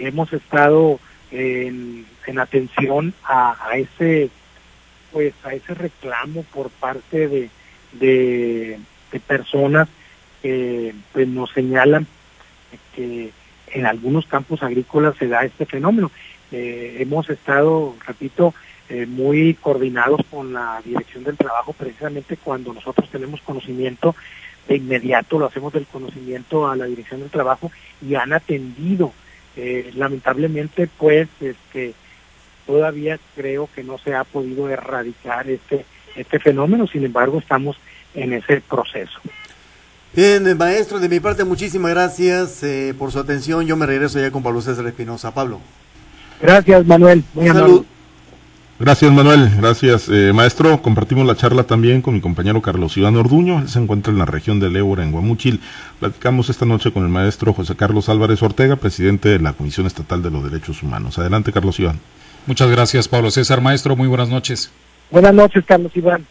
Hemos 0.00 0.32
estado 0.32 0.98
en, 1.30 2.06
atención 2.38 3.14
a 3.24 3.70
ese 3.74 4.30
pues 5.12 5.34
a 5.44 5.54
ese 5.54 5.74
reclamo 5.74 6.44
por 6.44 6.70
parte 6.70 7.28
de, 7.28 7.50
de, 7.92 8.78
personas 9.26 9.88
que 10.42 10.94
pues 11.12 11.28
nos 11.28 11.50
señalan 11.50 12.06
que 12.94 13.30
en 13.72 13.86
algunos 13.86 14.26
campos 14.26 14.62
agrícolas 14.62 15.16
se 15.16 15.28
da 15.28 15.44
este 15.44 15.66
fenómeno. 15.66 16.10
Eh, 16.52 16.96
hemos 17.00 17.28
estado, 17.30 17.94
repito, 18.06 18.54
eh, 18.88 19.06
muy 19.06 19.54
coordinados 19.54 20.20
con 20.30 20.52
la 20.52 20.80
Dirección 20.84 21.22
del 21.22 21.36
Trabajo 21.36 21.72
precisamente 21.72 22.36
cuando 22.36 22.72
nosotros 22.72 23.08
tenemos 23.10 23.40
conocimiento 23.42 24.16
de 24.66 24.76
inmediato 24.76 25.38
lo 25.38 25.46
hacemos 25.46 25.72
del 25.72 25.86
conocimiento 25.86 26.68
a 26.68 26.76
la 26.76 26.86
Dirección 26.86 27.20
del 27.20 27.30
Trabajo 27.30 27.70
y 28.06 28.14
han 28.14 28.32
atendido. 28.32 29.12
Eh, 29.56 29.90
lamentablemente, 29.96 30.88
pues, 30.96 31.28
este, 31.40 31.92
todavía 32.70 33.18
creo 33.34 33.68
que 33.74 33.82
no 33.82 33.98
se 33.98 34.14
ha 34.14 34.22
podido 34.22 34.68
erradicar 34.68 35.50
este, 35.50 35.84
este 36.14 36.38
fenómeno, 36.38 36.86
sin 36.86 37.04
embargo 37.04 37.40
estamos 37.40 37.76
en 38.14 38.32
ese 38.32 38.60
proceso. 38.60 39.18
Bien, 40.14 40.56
maestro, 40.56 41.00
de 41.00 41.08
mi 41.08 41.18
parte 41.18 41.42
muchísimas 41.42 41.90
gracias 41.90 42.62
eh, 42.62 42.94
por 42.96 43.10
su 43.10 43.18
atención. 43.18 43.66
Yo 43.66 43.76
me 43.76 43.86
regreso 43.86 44.20
ya 44.20 44.30
con 44.30 44.44
Pablo 44.44 44.60
César 44.60 44.86
Espinosa. 44.86 45.34
Pablo. 45.34 45.60
Gracias, 46.40 46.86
Manuel. 46.86 47.24
Muy 47.34 47.48
Salud. 47.48 47.84
Gracias, 48.78 49.12
Manuel. 49.12 49.50
Gracias, 49.56 50.08
eh, 50.08 50.32
maestro. 50.32 50.80
Compartimos 50.80 51.26
la 51.26 51.34
charla 51.34 51.64
también 51.64 52.02
con 52.02 52.14
mi 52.14 52.20
compañero 52.20 52.62
Carlos 52.62 52.96
Iván 52.96 53.16
Orduño. 53.16 53.58
Él 53.58 53.68
se 53.68 53.80
encuentra 53.80 54.12
en 54.12 54.18
la 54.18 54.26
región 54.26 54.60
de 54.60 54.70
Leura, 54.70 55.02
en 55.02 55.10
Guamúchil. 55.10 55.60
Platicamos 55.98 56.48
esta 56.50 56.66
noche 56.66 56.92
con 56.92 57.02
el 57.02 57.08
maestro 57.08 57.52
José 57.52 57.74
Carlos 57.74 58.08
Álvarez 58.08 58.42
Ortega, 58.44 58.76
presidente 58.76 59.28
de 59.28 59.40
la 59.40 59.54
Comisión 59.54 59.86
Estatal 59.86 60.22
de 60.22 60.30
los 60.30 60.44
Derechos 60.44 60.84
Humanos. 60.84 61.18
Adelante, 61.18 61.52
Carlos 61.52 61.80
Iván. 61.80 61.98
Muchas 62.46 62.70
gracias, 62.70 63.08
Pablo 63.08 63.30
César. 63.30 63.60
Maestro, 63.60 63.96
muy 63.96 64.08
buenas 64.08 64.28
noches. 64.28 64.70
Buenas 65.10 65.34
noches, 65.34 65.64
Carlos 65.66 65.92
Iván. 65.96 66.26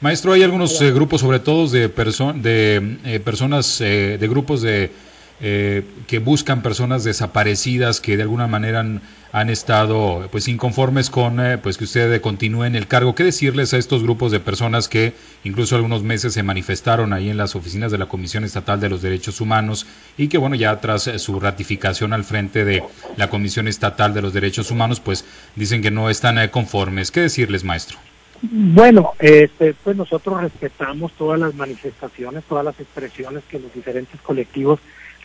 Maestro, 0.00 0.32
hay 0.32 0.44
algunos 0.44 0.80
eh, 0.80 0.92
grupos, 0.92 1.20
sobre 1.20 1.40
todo 1.40 1.66
de, 1.66 1.88
de 1.88 2.98
eh, 3.04 3.20
personas, 3.20 3.80
eh, 3.80 4.16
de 4.18 4.28
grupos 4.28 4.62
de 4.62 4.92
que 5.40 6.18
buscan 6.18 6.62
personas 6.62 7.04
desaparecidas 7.04 8.00
que 8.00 8.16
de 8.16 8.22
alguna 8.22 8.48
manera 8.48 8.80
han, 8.80 9.50
estado 9.50 10.28
pues 10.32 10.48
inconformes 10.48 11.10
con 11.10 11.40
pues 11.62 11.78
que 11.78 11.84
usted 11.84 12.20
continúe 12.20 12.64
en 12.64 12.74
el 12.74 12.88
cargo. 12.88 13.14
¿Qué 13.14 13.22
decirles 13.24 13.72
a 13.72 13.78
estos 13.78 14.02
grupos 14.02 14.32
de 14.32 14.40
personas 14.40 14.88
que 14.88 15.14
incluso 15.44 15.76
algunos 15.76 16.02
meses 16.02 16.32
se 16.32 16.42
manifestaron 16.42 17.12
ahí 17.12 17.30
en 17.30 17.36
las 17.36 17.54
oficinas 17.54 17.92
de 17.92 17.98
la 17.98 18.06
Comisión 18.06 18.44
Estatal 18.44 18.80
de 18.80 18.88
los 18.88 19.00
Derechos 19.00 19.40
Humanos 19.40 19.86
y 20.16 20.28
que 20.28 20.38
bueno 20.38 20.56
ya 20.56 20.80
tras 20.80 21.04
su 21.18 21.38
ratificación 21.38 22.12
al 22.12 22.24
frente 22.24 22.64
de 22.64 22.82
la 23.16 23.30
Comisión 23.30 23.68
Estatal 23.68 24.12
de 24.14 24.22
los 24.22 24.32
Derechos 24.32 24.70
Humanos 24.72 24.98
pues 24.98 25.24
dicen 25.54 25.82
que 25.82 25.92
no 25.92 26.10
están 26.10 26.48
conformes? 26.48 27.12
¿Qué 27.12 27.20
decirles, 27.20 27.62
maestro? 27.62 27.98
Bueno, 28.40 29.14
este, 29.18 29.74
pues 29.74 29.96
nosotros 29.96 30.40
respetamos 30.40 31.12
todas 31.12 31.40
las 31.40 31.54
manifestaciones, 31.54 32.44
todas 32.44 32.64
las 32.64 32.78
expresiones 32.78 33.42
que 33.48 33.58
los 33.58 33.72
diferentes 33.74 34.20
colectivos 34.20 34.78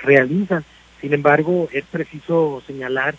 realizan. 0.04 0.64
Sin 1.02 1.14
embargo, 1.14 1.70
es 1.72 1.84
preciso 1.86 2.62
señalar 2.68 3.16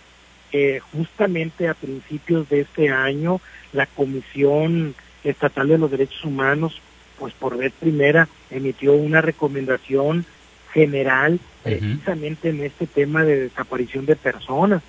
que 0.51 0.81
justamente 0.81 1.69
a 1.69 1.75
principios 1.75 2.49
de 2.49 2.61
este 2.61 2.91
año 2.91 3.41
la 3.73 3.87
Comisión 3.87 4.95
Estatal 5.25 5.69
de 5.69 5.79
los 5.79 5.91
Derechos 5.91 6.25
Humanos, 6.25 6.81
pues 7.19 7.35
por 7.35 7.57
vez 7.57 7.73
primera, 7.73 8.29
emitió 8.51 8.93
una 8.93 9.21
recomendación 9.21 10.25
general 10.73 11.41
precisamente 11.63 12.51
en 12.51 12.63
este 12.63 12.87
tema 12.87 13.25
de 13.25 13.41
desaparición 13.41 14.07
de 14.07 14.17
personas. 14.17 14.83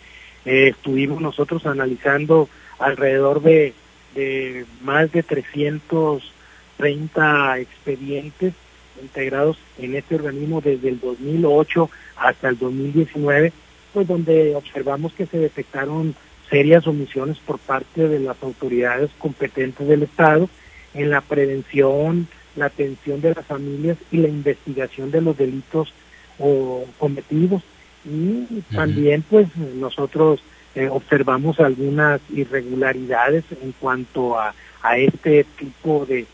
Eh, 0.45 0.69
estuvimos 0.69 1.21
nosotros 1.21 1.65
analizando 1.65 2.49
alrededor 2.77 3.41
de 3.41 3.73
de 4.15 4.65
más 4.81 5.11
de 5.11 5.21
330 5.21 7.59
expedientes 7.59 8.55
integrados 9.01 9.57
en 9.77 9.95
este 9.95 10.15
organismo 10.15 10.61
desde 10.61 10.89
el 10.89 10.99
2008 10.99 11.89
hasta 12.17 12.49
el 12.49 12.57
2019, 12.57 13.51
pues 13.93 14.07
donde 14.07 14.55
observamos 14.55 15.13
que 15.13 15.25
se 15.25 15.37
detectaron 15.37 16.15
serias 16.49 16.87
omisiones 16.87 17.37
por 17.39 17.59
parte 17.59 18.07
de 18.07 18.19
las 18.19 18.41
autoridades 18.43 19.09
competentes 19.17 19.87
del 19.87 20.03
Estado 20.03 20.49
en 20.93 21.09
la 21.09 21.21
prevención, 21.21 22.27
la 22.55 22.67
atención 22.67 23.21
de 23.21 23.33
las 23.33 23.45
familias 23.45 23.97
y 24.11 24.17
la 24.17 24.27
investigación 24.27 25.11
de 25.11 25.21
los 25.21 25.37
delitos 25.37 25.93
o 26.39 26.85
cometidos. 26.97 27.63
Y 28.05 28.61
también 28.73 29.23
pues 29.23 29.47
nosotros 29.57 30.39
eh, 30.75 30.87
observamos 30.89 31.59
algunas 31.59 32.21
irregularidades 32.33 33.45
en 33.61 33.73
cuanto 33.79 34.37
a, 34.37 34.53
a 34.83 34.97
este 34.97 35.45
tipo 35.57 36.05
de, 36.05 36.25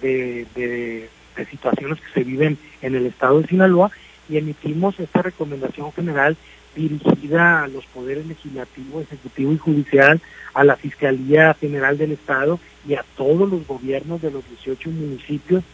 de, 0.00 0.46
de, 0.54 1.08
situaciones 1.50 2.00
que 2.00 2.12
se 2.12 2.24
viven 2.24 2.58
en 2.80 2.94
el 2.94 3.06
estado 3.06 3.40
de 3.40 3.48
Sinaloa 3.48 3.90
y 4.28 4.36
emitimos 4.38 4.98
esta 5.00 5.22
recomendación 5.22 5.92
general 5.92 6.36
dirigida 6.74 7.64
a 7.64 7.68
los 7.68 7.84
poderes 7.86 8.26
legislativo, 8.26 9.00
ejecutivo 9.00 9.52
y 9.52 9.58
judicial, 9.58 10.20
a 10.54 10.64
la 10.64 10.76
Fiscalía 10.76 11.54
General 11.54 11.98
del 11.98 12.12
Estado 12.12 12.58
y 12.86 12.94
a 12.94 13.04
todos 13.16 13.50
los 13.50 13.66
gobiernos 13.66 14.22
de 14.22 14.30
los 14.30 14.46
18 14.48 14.90
municipios 14.90 15.64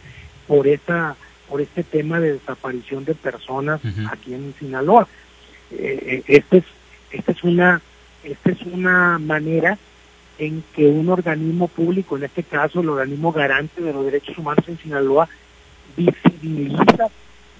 por 0.47 0.67
esa 0.67 1.15
por 1.47 1.61
este 1.61 1.83
tema 1.83 2.19
de 2.19 2.33
desaparición 2.33 3.05
de 3.05 3.15
personas 3.15 3.81
aquí 4.11 4.35
en 4.35 4.53
Sinaloa. 4.59 5.07
Eh, 5.71 5.99
eh, 6.05 6.23
este 6.27 6.57
es, 6.57 6.63
esta 7.11 7.31
es 7.31 7.43
una 7.43 7.81
esta 8.23 8.51
es 8.51 8.61
una 8.61 9.17
manera 9.17 9.77
en 10.37 10.63
que 10.73 10.85
un 10.85 11.09
organismo 11.09 11.67
público, 11.67 12.17
en 12.17 12.23
este 12.23 12.43
caso 12.43 12.81
el 12.81 12.89
organismo 12.89 13.31
garante 13.31 13.81
de 13.81 13.93
los 13.93 14.05
derechos 14.05 14.37
humanos 14.37 14.63
en 14.67 14.77
Sinaloa, 14.77 15.27
visibiliza 15.95 17.09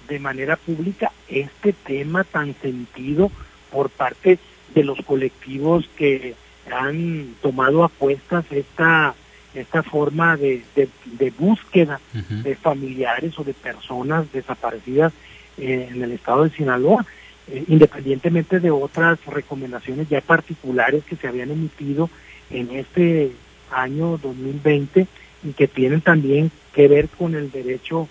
de 0.08 0.18
manera 0.18 0.56
pública 0.56 1.12
este 1.28 1.72
tema 1.72 2.24
tan 2.24 2.54
sentido 2.60 3.30
por 3.70 3.90
parte 3.90 4.38
de 4.74 4.84
los 4.84 5.00
colectivos 5.02 5.88
que 5.96 6.34
han 6.70 7.34
tomado 7.40 7.84
a 7.84 7.88
cuestas 7.88 8.44
esta 8.50 9.14
esta 9.54 9.82
forma 9.82 10.36
de, 10.36 10.62
de, 10.76 11.30
búsqueda 11.32 12.00
de 12.12 12.54
familiares 12.54 13.36
o 13.36 13.42
de 13.42 13.52
personas 13.52 14.30
desaparecidas 14.32 15.12
en 15.58 16.02
el 16.02 16.12
estado 16.12 16.44
de 16.44 16.50
Sinaloa. 16.50 17.04
Eh, 17.48 17.64
independientemente 17.66 18.60
de 18.60 18.70
otras 18.70 19.18
recomendaciones 19.26 20.08
ya 20.08 20.20
particulares 20.20 21.02
que 21.04 21.16
se 21.16 21.26
habían 21.26 21.50
emitido 21.50 22.08
en 22.48 22.70
este 22.70 23.32
año 23.72 24.18
2020 24.18 25.08
y 25.42 25.52
que 25.52 25.66
tienen 25.66 26.00
también 26.00 26.52
que 26.72 26.86
ver 26.86 27.08
con 27.08 27.34
el 27.34 27.50
derecho 27.50 28.08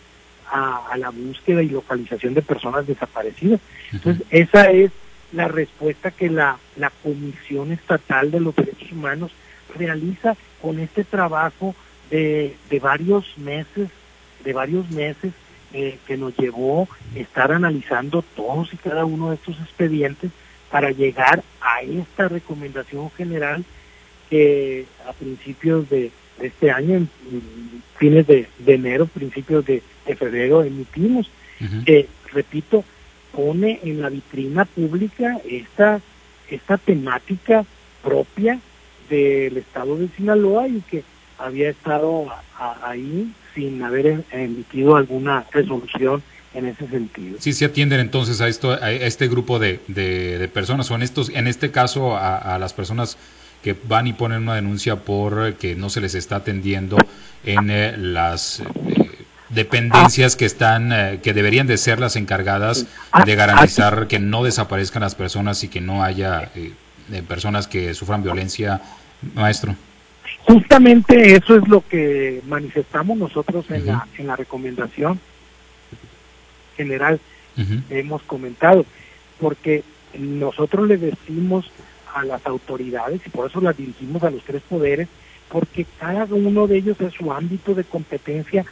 a, 0.51 0.95
la 0.97 1.09
búsqueda 1.09 1.61
y 1.61 1.69
localización 1.69 2.33
de 2.33 2.41
personas 2.41 2.87
desaparecidas. 2.87 3.59
Entonces, 3.91 4.25
esa 4.29 4.71
es 4.71 4.91
la 5.31 5.47
respuesta 5.47 6.11
que 6.11 6.29
la, 6.29 6.57
la 6.75 6.91
Comisión 7.03 7.71
Estatal 7.71 8.31
de 8.31 8.39
los 8.39 8.55
Derechos 8.55 8.91
Humanos 8.91 9.31
realiza 9.77 10.35
con 10.61 10.79
este 10.79 11.03
trabajo 11.03 11.75
de, 12.09 12.55
de 12.69 12.79
varios 12.79 13.37
meses, 13.37 13.89
de 14.43 14.53
varios 14.53 14.89
meses 14.89 15.33
eh, 15.71 15.99
que 16.07 16.17
nos 16.17 16.35
llevó 16.35 16.87
estar 17.13 17.51
analizando 17.51 18.23
todos 18.35 18.73
y 18.73 18.77
cada 18.77 19.05
uno 19.05 19.29
de 19.29 19.35
estos 19.35 19.59
expedientes 19.59 20.31
para 20.71 20.89
llegar 20.89 21.43
a 21.61 21.81
esta 21.83 22.27
recomendación 22.27 23.11
general 23.11 23.63
que 24.31 24.85
a 25.07 25.13
principios 25.13 25.87
de, 25.89 26.11
este 26.41 26.71
año, 26.71 26.95
en, 26.95 27.09
fines 27.97 28.25
de, 28.27 28.47
enero, 28.65 29.07
principios 29.07 29.65
de, 29.65 29.81
febrero, 30.17 30.63
emitimos. 30.63 31.29
que 31.85 32.07
repito, 32.31 32.83
pone 33.31 33.79
en 33.83 34.01
la 34.01 34.09
vitrina 34.09 34.65
pública 34.65 35.37
esta, 35.47 36.01
esta 36.49 36.77
temática 36.77 37.65
propia 38.03 38.59
del 39.09 39.57
estado 39.57 39.97
de 39.97 40.07
Sinaloa 40.15 40.67
y 40.67 40.81
que 40.81 41.03
había 41.37 41.69
estado 41.69 42.27
ahí 42.83 43.31
sin 43.55 43.81
haber 43.83 44.05
em, 44.07 44.23
emitido 44.31 44.95
alguna 44.95 45.45
resolución 45.51 46.21
en 46.53 46.65
ese 46.65 46.87
sentido. 46.87 47.37
Sí, 47.39 47.53
se 47.53 47.65
atienden 47.65 47.99
entonces 47.99 48.41
a 48.41 48.47
esto, 48.47 48.71
a 48.71 48.91
este 48.91 49.27
grupo 49.27 49.59
de, 49.59 49.79
de, 49.87 50.47
personas, 50.47 50.89
o 50.91 50.95
en 50.95 51.03
estos, 51.03 51.29
en 51.29 51.47
este 51.47 51.71
caso 51.71 52.17
a, 52.17 52.57
las 52.59 52.73
personas 52.73 53.17
que 53.63 53.75
van 53.87 54.07
y 54.07 54.13
ponen 54.13 54.43
una 54.43 54.55
denuncia 54.55 54.97
por 54.97 55.55
que 55.55 55.75
no 55.75 55.89
se 55.89 56.01
les 56.01 56.15
está 56.15 56.37
atendiendo 56.37 56.97
en 57.43 57.69
eh, 57.69 57.95
las 57.97 58.61
eh, 58.61 58.65
dependencias 59.49 60.35
que 60.35 60.45
están, 60.45 60.91
eh, 60.93 61.19
que 61.21 61.33
deberían 61.33 61.67
de 61.67 61.77
ser 61.77 61.99
las 61.99 62.15
encargadas 62.15 62.87
de 63.25 63.35
garantizar 63.35 64.07
que 64.07 64.19
no 64.19 64.43
desaparezcan 64.43 65.01
las 65.01 65.15
personas 65.15 65.63
y 65.63 65.67
que 65.67 65.81
no 65.81 66.03
haya 66.03 66.51
personas 67.27 67.67
que 67.67 67.93
sufran 67.93 68.23
violencia, 68.23 68.81
maestro. 69.33 69.75
Justamente 70.45 71.35
eso 71.35 71.55
es 71.55 71.67
lo 71.67 71.81
que 71.85 72.41
manifestamos 72.47 73.17
nosotros 73.17 73.65
en, 73.69 73.87
la, 73.87 74.07
en 74.17 74.27
la 74.27 74.35
recomendación 74.35 75.19
general. 76.77 77.19
Hemos 77.89 78.21
comentado, 78.23 78.85
porque 79.37 79.83
nosotros 80.17 80.87
le 80.87 80.95
decimos 80.95 81.69
a 82.13 82.23
las 82.25 82.45
autoridades 82.45 83.21
y 83.25 83.29
por 83.29 83.49
eso 83.49 83.61
las 83.61 83.77
dirigimos 83.77 84.23
a 84.23 84.29
los 84.29 84.43
tres 84.43 84.61
poderes, 84.67 85.07
porque 85.49 85.85
cada 85.99 86.25
uno 86.25 86.67
de 86.67 86.77
ellos 86.77 86.99
es 87.01 87.13
su 87.13 87.31
ámbito 87.31 87.73
de 87.73 87.83
competencia 87.83 88.65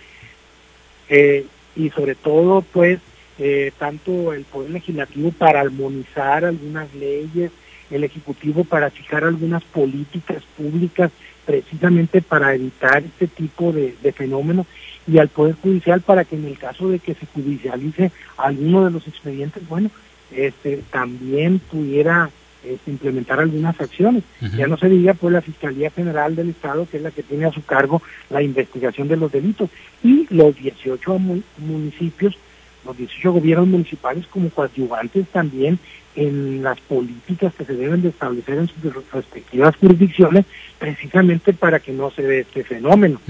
eh, 1.09 1.45
y 1.75 1.89
sobre 1.89 2.15
todo 2.15 2.61
pues 2.61 2.99
eh, 3.39 3.71
tanto 3.77 4.33
el 4.33 4.43
poder 4.45 4.71
legislativo 4.71 5.31
para 5.31 5.61
armonizar 5.61 6.45
algunas 6.45 6.93
leyes, 6.95 7.51
el 7.91 8.03
ejecutivo 8.03 8.63
para 8.63 8.89
fijar 8.89 9.23
algunas 9.23 9.63
políticas 9.63 10.43
públicas 10.57 11.11
precisamente 11.45 12.21
para 12.21 12.53
evitar 12.53 13.03
este 13.03 13.27
tipo 13.27 13.71
de, 13.71 13.95
fenómenos 14.11 14.67
y 15.07 15.17
al 15.17 15.29
Poder 15.29 15.55
Judicial 15.55 16.01
para 16.01 16.25
que 16.25 16.35
en 16.35 16.45
el 16.45 16.57
caso 16.57 16.89
de 16.89 16.99
que 16.99 17.13
se 17.13 17.25
judicialice 17.27 18.11
alguno 18.35 18.83
de 18.83 18.91
los 18.91 19.07
expedientes, 19.07 19.65
bueno, 19.69 19.89
este 20.31 20.83
también 20.91 21.59
pudiera 21.59 22.29
este, 22.63 22.91
implementar 22.91 23.39
algunas 23.39 23.79
acciones. 23.79 24.23
Ya 24.55 24.67
no 24.67 24.77
se 24.77 24.89
diga 24.89 25.13
pues 25.13 25.33
la 25.33 25.41
Fiscalía 25.41 25.91
General 25.91 26.35
del 26.35 26.49
Estado, 26.49 26.87
que 26.89 26.97
es 26.97 27.03
la 27.03 27.11
que 27.11 27.23
tiene 27.23 27.45
a 27.45 27.51
su 27.51 27.63
cargo 27.63 28.01
la 28.29 28.41
investigación 28.41 29.07
de 29.07 29.17
los 29.17 29.31
delitos, 29.31 29.69
y 30.03 30.27
los 30.29 30.55
18 30.55 31.19
municipios, 31.59 32.37
los 32.85 32.97
18 32.97 33.33
gobiernos 33.33 33.67
municipales 33.67 34.25
como 34.27 34.49
coadyuvantes 34.49 35.27
también 35.29 35.79
en 36.17 36.63
las 36.63 36.79
políticas 36.81 37.53
que 37.53 37.63
se 37.63 37.75
deben 37.75 38.01
de 38.01 38.09
establecer 38.09 38.57
en 38.57 38.67
sus 38.67 38.93
respectivas 39.11 39.75
jurisdicciones 39.75 40.45
precisamente 40.79 41.53
para 41.53 41.79
que 41.79 41.91
no 41.91 42.09
se 42.09 42.23
dé 42.23 42.39
este 42.39 42.63
fenómeno. 42.63 43.21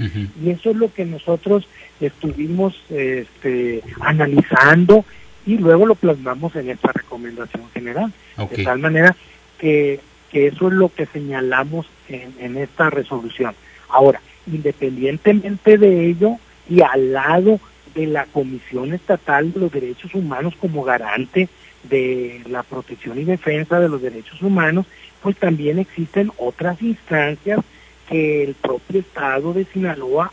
Y 0.42 0.50
eso 0.50 0.70
es 0.70 0.76
lo 0.76 0.92
que 0.92 1.04
nosotros 1.04 1.68
estuvimos 2.00 2.74
este, 2.88 3.82
analizando 4.00 5.04
y 5.46 5.58
luego 5.58 5.86
lo 5.86 5.94
plasmamos 5.94 6.54
en 6.56 6.70
esta 6.70 6.92
recomendación 6.92 7.68
general. 7.72 8.12
De 8.50 8.64
tal 8.64 8.78
manera 8.78 9.16
que, 9.58 10.00
que, 10.30 10.48
eso 10.48 10.68
es 10.68 10.74
lo 10.74 10.88
que 10.90 11.06
señalamos 11.06 11.86
en, 12.08 12.34
en 12.38 12.56
esta 12.56 12.90
resolución. 12.90 13.54
Ahora, 13.88 14.20
independientemente 14.46 15.78
de 15.78 16.06
ello 16.06 16.36
y 16.68 16.82
al 16.82 17.12
lado 17.12 17.60
de 17.94 18.06
la 18.06 18.26
Comisión 18.26 18.92
Estatal 18.92 19.52
de 19.52 19.60
los 19.60 19.72
Derechos 19.72 20.14
Humanos 20.14 20.54
como 20.60 20.84
garante 20.84 21.48
de 21.84 22.42
la 22.48 22.62
protección 22.62 23.18
y 23.18 23.24
defensa 23.24 23.80
de 23.80 23.88
los 23.88 24.02
derechos 24.02 24.42
humanos, 24.42 24.86
pues 25.22 25.36
también 25.36 25.78
existen 25.78 26.30
otras 26.36 26.80
instancias 26.82 27.60
que 28.08 28.44
el 28.44 28.54
propio 28.54 29.00
Estado 29.00 29.52
de 29.52 29.64
Sinaloa 29.64 30.32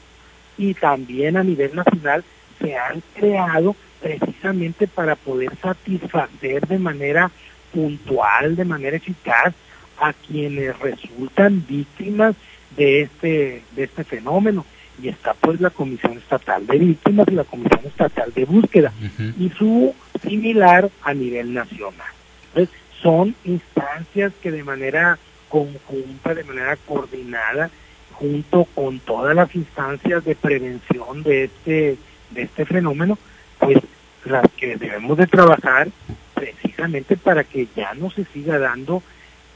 y 0.57 0.73
también 0.73 1.37
a 1.37 1.43
nivel 1.43 1.75
nacional 1.75 2.23
se 2.59 2.75
han 2.75 3.01
creado 3.13 3.75
precisamente 4.01 4.87
para 4.87 5.15
poder 5.15 5.51
satisfacer 5.61 6.67
de 6.67 6.79
manera 6.79 7.31
puntual, 7.73 8.55
de 8.55 8.65
manera 8.65 8.97
eficaz 8.97 9.53
a 9.99 10.13
quienes 10.13 10.77
resultan 10.79 11.65
víctimas 11.67 12.35
de 12.75 13.01
este 13.01 13.63
de 13.75 13.83
este 13.83 14.03
fenómeno. 14.03 14.65
Y 15.01 15.09
está 15.09 15.33
pues 15.33 15.59
la 15.59 15.71
Comisión 15.71 16.17
Estatal 16.17 16.65
de 16.65 16.77
Víctimas 16.77 17.27
y 17.29 17.35
la 17.35 17.43
Comisión 17.43 17.81
Estatal 17.85 18.31
de 18.33 18.45
Búsqueda. 18.45 18.93
Y 19.37 19.49
su 19.49 19.93
similar 20.23 20.89
a 21.03 21.13
nivel 21.13 21.53
nacional. 21.53 22.07
Entonces, 22.47 22.73
son 23.01 23.35
instancias 23.43 24.31
que 24.41 24.51
de 24.51 24.63
manera 24.63 25.19
conjunta, 25.49 26.33
de 26.33 26.45
manera 26.45 26.77
coordinada, 26.87 27.69
junto 28.13 28.65
con 28.73 28.99
todas 28.99 29.35
las 29.35 29.53
instancias 29.55 30.23
de 30.23 30.35
prevención 30.35 31.23
de 31.23 31.45
este, 31.45 31.97
de 32.31 32.41
este 32.41 32.65
fenómeno, 32.65 33.17
pues 33.59 33.77
las 34.25 34.45
que 34.57 34.75
debemos 34.75 35.17
de 35.17 35.27
trabajar 35.27 35.87
precisamente 36.33 37.15
para 37.15 37.43
que 37.43 37.67
ya 37.75 37.93
no 37.93 38.09
se 38.11 38.25
siga 38.25 38.59
dando 38.59 39.01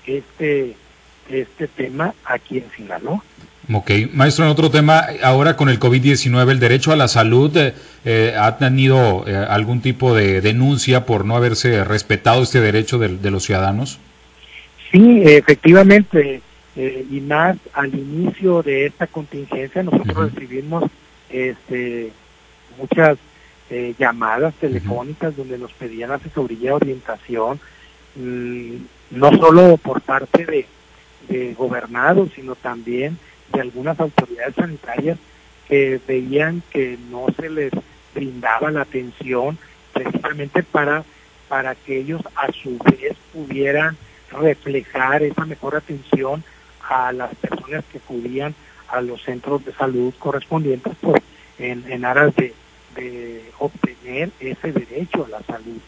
este, 0.05 0.75
este 1.29 1.67
tema 1.67 2.13
aquí 2.25 2.59
en 2.59 2.71
Sinaloa. 2.75 3.23
Ok, 3.71 3.91
maestro, 4.13 4.45
en 4.45 4.51
otro 4.51 4.71
tema, 4.71 5.05
ahora 5.21 5.55
con 5.55 5.69
el 5.69 5.79
COVID-19, 5.79 6.49
el 6.49 6.59
derecho 6.59 6.91
a 6.91 6.95
la 6.95 7.07
salud, 7.07 7.55
eh, 7.55 7.75
eh 8.03 8.33
¿ha 8.35 8.57
tenido 8.57 9.25
eh, 9.27 9.35
algún 9.35 9.81
tipo 9.81 10.15
de 10.15 10.41
denuncia 10.41 11.05
por 11.05 11.23
no 11.23 11.35
haberse 11.35 11.83
respetado 11.83 12.41
este 12.41 12.62
derecho 12.62 12.97
de, 12.97 13.29
los 13.29 13.43
ciudadanos? 13.43 13.99
Sí, 14.91 15.21
efectivamente, 15.23 16.41
eh, 16.75 17.05
y 17.12 17.19
más 17.21 17.57
al 17.73 17.93
inicio 17.93 18.63
de 18.63 18.88
esta 18.88 19.05
contingencia, 19.05 19.83
nosotros 19.83 20.33
recibimos 20.33 20.85
este, 21.29 22.12
muchas 22.79 23.19
llamadas 23.97 24.53
telefónicas 24.55 25.36
donde 25.36 25.58
nos 25.58 25.71
pedían 25.73 26.12
asesoría, 26.12 26.75
orientación, 26.75 27.60
mm, 28.15 28.75
no 29.12 29.32
solo 29.38 29.77
por 29.77 30.01
parte 30.01 30.45
de, 30.45 30.65
de 31.27 31.53
gobernados, 31.53 32.29
sino 32.36 32.55
también 32.55 33.17
de 33.53 33.62
algunas 33.62 33.99
autoridades 33.99 34.55
sanitarias 34.55 35.17
que 35.67 35.99
veían 36.08 36.63
que 36.71 36.97
no 37.12 37.27
se 37.39 37.49
les 37.49 37.71
brindaba 38.13 38.71
la 38.71 38.82
atención 38.82 39.58
precisamente 39.93 40.63
para, 40.63 41.03
para 41.47 41.75
que 41.75 41.97
ellos 41.97 42.21
a 42.36 42.51
su 42.51 42.77
vez 42.79 43.15
pudieran 43.34 43.97
reflejar 44.32 45.23
esa 45.23 45.45
mejor 45.45 45.75
atención 45.75 46.43
a 46.88 47.12
las 47.12 47.34
personas 47.36 47.84
que 47.91 47.99
acudían 47.99 48.55
a 48.88 49.01
los 49.01 49.21
centros 49.21 49.63
de 49.63 49.73
salud 49.73 50.13
correspondientes 50.17 50.93
pues, 51.01 51.21
en, 51.60 51.84
en 51.91 52.05
aras 52.05 52.36
de, 52.36 52.53
obtener 53.59 54.29
ese 54.39 54.71
derecho 54.71 55.25
a 55.25 55.29
la 55.29 55.41
salud. 55.43 55.79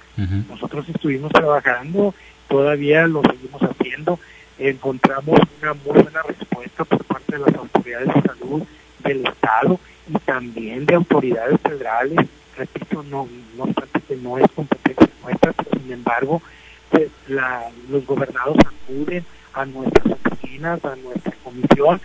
Nosotros 0.49 0.87
estuvimos 0.89 1.31
trabajando, 1.31 2.13
todavía 2.47 3.07
lo 3.07 3.21
seguimos 3.23 3.61
haciendo, 3.61 4.19
encontramos 4.59 5.39
una 5.61 5.73
muy 5.73 6.03
buena 6.03 6.21
respuesta 6.23 6.83
por 6.85 7.03
parte 7.05 7.33
de 7.33 7.39
las 7.39 7.55
autoridades 7.55 8.07
de 8.13 8.21
salud 8.21 8.63
del 9.03 9.25
Estado 9.25 9.79
y 10.07 10.13
también 10.19 10.85
de 10.85 10.95
autoridades 10.95 11.59
federales. 11.61 12.19
Repito, 12.57 13.03
no, 13.03 13.27
no 13.57 13.63
obstante 13.63 14.01
que 14.01 14.15
no 14.17 14.37
es 14.37 14.45
competencia 14.51 15.09
nuestra, 15.23 15.53
pero 15.53 15.79
sin 15.79 15.91
embargo, 15.91 16.41
pues, 16.89 17.09
los 17.89 18.05
gobernados 18.05 18.57
acuden 18.59 19.25
a 19.53 19.65
nuestras 19.65 20.05
oficinas, 20.05 20.83
a 20.85 20.95
nuestra 20.97 21.33
comisión, 21.43 22.01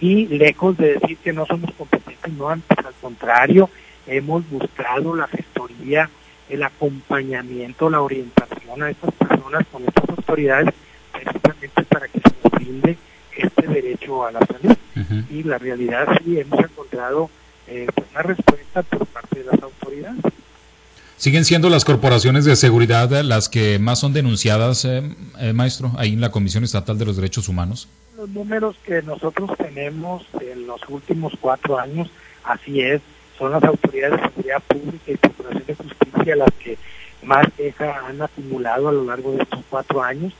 y 0.00 0.26
lejos 0.26 0.76
de 0.78 0.94
decir 0.94 1.18
que 1.18 1.32
no 1.32 1.44
somos 1.44 1.70
competentes, 1.74 2.32
no, 2.32 2.48
antes 2.48 2.78
al 2.78 2.94
contrario, 3.02 3.68
hemos 4.10 4.48
buscado 4.50 5.14
la 5.14 5.28
gestoría, 5.28 6.10
el 6.48 6.62
acompañamiento, 6.62 7.88
la 7.88 8.00
orientación 8.00 8.82
a 8.82 8.90
estas 8.90 9.14
personas 9.14 9.64
con 9.70 9.84
estas 9.84 10.08
autoridades 10.10 10.74
precisamente 11.12 11.82
para 11.84 12.08
que 12.08 12.20
se 12.20 12.34
nos 12.42 12.52
brinde 12.52 12.98
este 13.36 13.66
derecho 13.68 14.26
a 14.26 14.32
la 14.32 14.40
salud. 14.40 14.76
Y 15.30 15.44
la 15.44 15.58
realidad 15.58 16.06
sí 16.22 16.38
hemos 16.38 16.58
encontrado 16.60 17.30
eh, 17.66 17.86
pues, 17.94 18.06
una 18.10 18.22
respuesta 18.22 18.82
por 18.82 19.06
parte 19.06 19.38
de 19.38 19.44
las 19.44 19.62
autoridades. 19.62 20.20
¿Siguen 21.16 21.44
siendo 21.44 21.68
las 21.70 21.84
corporaciones 21.84 22.44
de 22.44 22.56
seguridad 22.56 23.10
las 23.22 23.48
que 23.48 23.78
más 23.78 24.00
son 24.00 24.12
denunciadas, 24.12 24.84
eh, 24.84 25.02
eh, 25.38 25.52
maestro, 25.52 25.92
ahí 25.96 26.14
en 26.14 26.20
la 26.20 26.30
Comisión 26.30 26.64
Estatal 26.64 26.98
de 26.98 27.04
los 27.04 27.16
Derechos 27.16 27.48
Humanos? 27.48 27.88
Los 28.16 28.28
números 28.30 28.76
que 28.84 29.02
nosotros 29.02 29.50
tenemos 29.56 30.26
en 30.40 30.66
los 30.66 30.80
últimos 30.88 31.32
cuatro 31.40 31.78
años, 31.78 32.10
así 32.44 32.80
es, 32.80 33.00
son 33.40 33.52
las 33.52 33.64
autoridades 33.64 34.20
de 34.20 34.28
seguridad 34.28 34.62
pública 34.68 35.12
y 35.12 35.16
procuración 35.16 35.64
de 35.66 35.74
justicia 35.74 36.36
las 36.36 36.52
que 36.62 36.78
más 37.22 37.46
queja 37.56 38.06
han 38.06 38.20
acumulado 38.20 38.88
a 38.88 38.92
lo 38.92 39.04
largo 39.04 39.32
de 39.32 39.42
estos 39.42 39.64
cuatro 39.70 40.02
años 40.02 40.34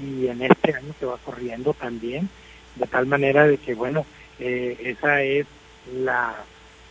y 0.00 0.28
en 0.28 0.40
este 0.42 0.72
año 0.72 0.94
que 0.98 1.06
va 1.06 1.18
corriendo 1.24 1.74
también, 1.74 2.28
de 2.76 2.86
tal 2.86 3.06
manera 3.06 3.46
de 3.46 3.58
que, 3.58 3.74
bueno, 3.74 4.06
eh, 4.38 4.76
esa 4.84 5.22
es 5.22 5.46
la, 5.96 6.34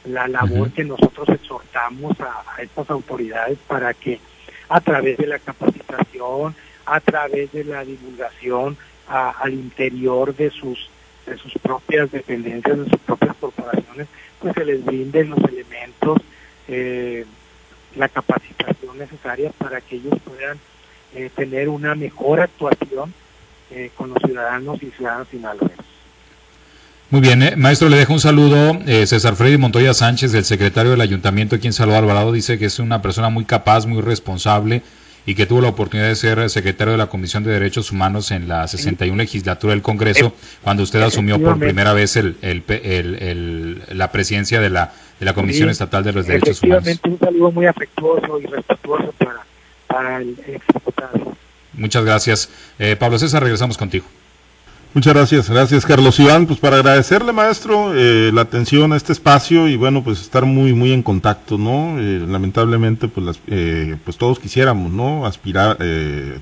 la 0.04 0.28
labor 0.28 0.72
que 0.72 0.84
nosotros 0.84 1.30
exhortamos 1.30 2.20
a, 2.20 2.62
estas 2.62 2.90
autoridades 2.90 3.58
para 3.66 3.94
que 3.94 4.20
a 4.68 4.82
través 4.82 5.18
de 5.18 5.28
la 5.28 5.40
capacitación, 5.40 6.56
a 6.86 7.00
través 7.00 7.52
de 7.54 7.64
la 7.64 7.86
divulgación 7.86 8.78
al 9.08 9.54
interior 9.54 10.36
de 10.36 10.50
sus 10.50 10.90
de 11.26 11.38
sus 11.38 11.54
propias 11.62 12.12
dependencias, 12.12 12.78
de 12.78 12.90
sus 12.90 13.00
propias 13.02 13.36
corporaciones, 13.38 14.08
pues 14.40 14.54
se 14.54 14.66
les 14.66 14.84
brinden 14.84 15.30
los 15.30 15.40
elementos, 15.44 16.20
eh, 16.68 17.26
la 17.96 18.10
capacitación 18.10 18.98
necesaria 18.98 19.52
para 19.58 19.82
que 19.82 19.98
ellos 19.98 20.18
puedan 20.24 20.58
eh, 21.16 21.30
tener 21.36 21.70
una 21.70 21.94
mejor 21.94 22.42
actuación 22.42 23.14
eh, 23.72 23.92
con 23.96 24.10
los 24.10 24.18
ciudadanos 24.24 24.82
y 24.82 24.90
ciudadanas 24.92 25.28
sinaloenses. 25.30 25.86
Muy 27.12 27.22
bien, 27.22 27.44
eh. 27.44 27.56
maestro, 27.56 27.90
le 27.90 27.98
dejo 27.98 28.14
un 28.14 28.20
saludo. 28.20 28.80
César 29.06 29.36
Freddy 29.36 29.58
Montoya 29.58 29.94
Sánchez, 29.94 30.34
el 30.34 30.46
secretario 30.46 30.92
del 30.92 31.02
Ayuntamiento 31.02 31.56
aquí 31.56 31.68
en 31.68 31.74
Salvador 31.74 32.04
Alvarado, 32.04 32.32
dice 32.32 32.58
que 32.58 32.66
es 32.66 32.80
una 32.80 33.04
persona 33.04 33.30
muy 33.30 33.46
capaz, 33.46 33.86
muy 33.86 34.02
responsable 34.02 34.82
y 35.26 35.36
que 35.36 35.46
tuvo 35.46 35.62
la 35.62 35.70
oportunidad 35.70 36.10
de 36.10 36.16
ser 36.16 36.50
secretario 36.50 36.92
de 36.92 36.98
la 36.98 37.08
Comisión 37.08 37.44
de 37.44 37.52
Derechos 37.52 37.92
Humanos 37.92 38.32
en 38.32 38.48
la 38.48 38.68
61 38.68 39.18
legislatura 39.18 39.74
del 39.74 39.82
Congreso, 39.82 40.34
cuando 40.62 40.84
usted 40.84 41.02
asumió 41.02 41.40
por 41.42 41.60
primera 41.60 41.94
vez 41.94 42.16
el, 42.16 42.36
el, 42.42 43.82
la 43.92 44.12
presidencia 44.12 44.60
de 44.60 44.70
la, 44.70 44.94
de 45.20 45.26
la 45.26 45.34
Comisión 45.34 45.70
Estatal 45.70 46.04
de 46.04 46.14
los 46.14 46.28
Derechos 46.28 46.62
Humanos. 46.62 47.00
un 47.04 47.20
saludo 47.20 47.52
muy 47.52 47.66
afectuoso 47.66 48.40
y 48.40 48.46
respetuoso 48.46 49.14
para 49.18 49.44
para 49.94 50.18
el 50.18 50.36
Muchas 51.74 52.04
gracias. 52.06 52.50
Eh, 52.80 52.96
Pablo 52.96 53.18
César, 53.20 53.44
regresamos 53.44 53.78
contigo. 53.78 54.06
Muchas 54.94 55.16
gracias, 55.16 55.50
gracias 55.50 55.88
Carlos 55.88 56.20
Iván, 56.20 56.46
pues 56.46 56.60
para 56.60 56.76
agradecerle 56.76 57.34
maestro 57.34 57.96
eh, 57.96 58.30
la 58.32 58.42
atención 58.42 58.94
a 58.94 58.96
este 58.96 59.12
espacio 59.12 59.68
y 59.68 59.76
bueno 59.76 60.04
pues 60.04 60.22
estar 60.22 60.46
muy 60.46 60.74
muy 60.74 60.92
en 60.92 61.02
contacto, 61.02 61.58
¿no? 61.58 62.00
Eh, 62.00 62.24
lamentablemente 62.28 63.08
pues 63.08 63.26
las, 63.26 63.40
eh, 63.48 63.98
pues 64.04 64.18
todos 64.18 64.38
quisiéramos, 64.38 64.92
¿no? 64.92 65.26
Aspirar, 65.26 65.80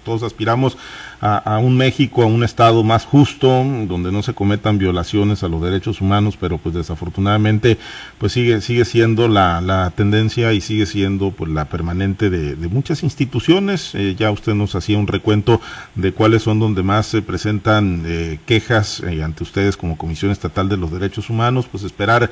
todos 0.03 0.23
aspiramos 0.23 0.77
a, 1.21 1.59
un 1.59 1.77
México, 1.77 2.23
a 2.23 2.25
un 2.25 2.43
Estado 2.43 2.83
más 2.83 3.05
justo, 3.05 3.47
donde 3.87 4.11
no 4.11 4.23
se 4.23 4.33
cometan 4.33 4.79
violaciones 4.79 5.43
a 5.43 5.47
los 5.47 5.61
derechos 5.61 6.01
humanos, 6.01 6.35
pero 6.39 6.57
pues 6.57 6.73
desafortunadamente 6.73 7.77
pues 8.17 8.33
sigue 8.33 8.59
sigue 8.61 8.85
siendo 8.85 9.27
la, 9.27 9.61
la 9.61 9.91
tendencia 9.91 10.51
y 10.51 10.61
sigue 10.61 10.87
siendo 10.87 11.31
pues 11.31 11.51
la 11.51 11.65
permanente 11.65 12.29
de, 12.29 12.55
de 12.55 12.67
muchas 12.67 13.03
instituciones. 13.03 13.93
ya 14.17 14.31
usted 14.31 14.55
nos 14.55 14.73
hacía 14.75 14.97
un 14.97 15.07
recuento 15.07 15.61
de 15.95 16.11
cuáles 16.11 16.41
son 16.41 16.59
donde 16.59 16.81
más 16.81 17.05
se 17.05 17.21
presentan 17.21 18.03
quejas 18.45 19.01
eh, 19.01 19.23
ante 19.23 19.43
ustedes 19.43 19.77
como 19.77 19.97
Comisión 19.97 20.31
Estatal 20.31 20.69
de 20.69 20.77
los 20.77 20.91
Derechos 20.91 21.29
Humanos, 21.29 21.67
pues 21.71 21.83
esperar 21.83 22.31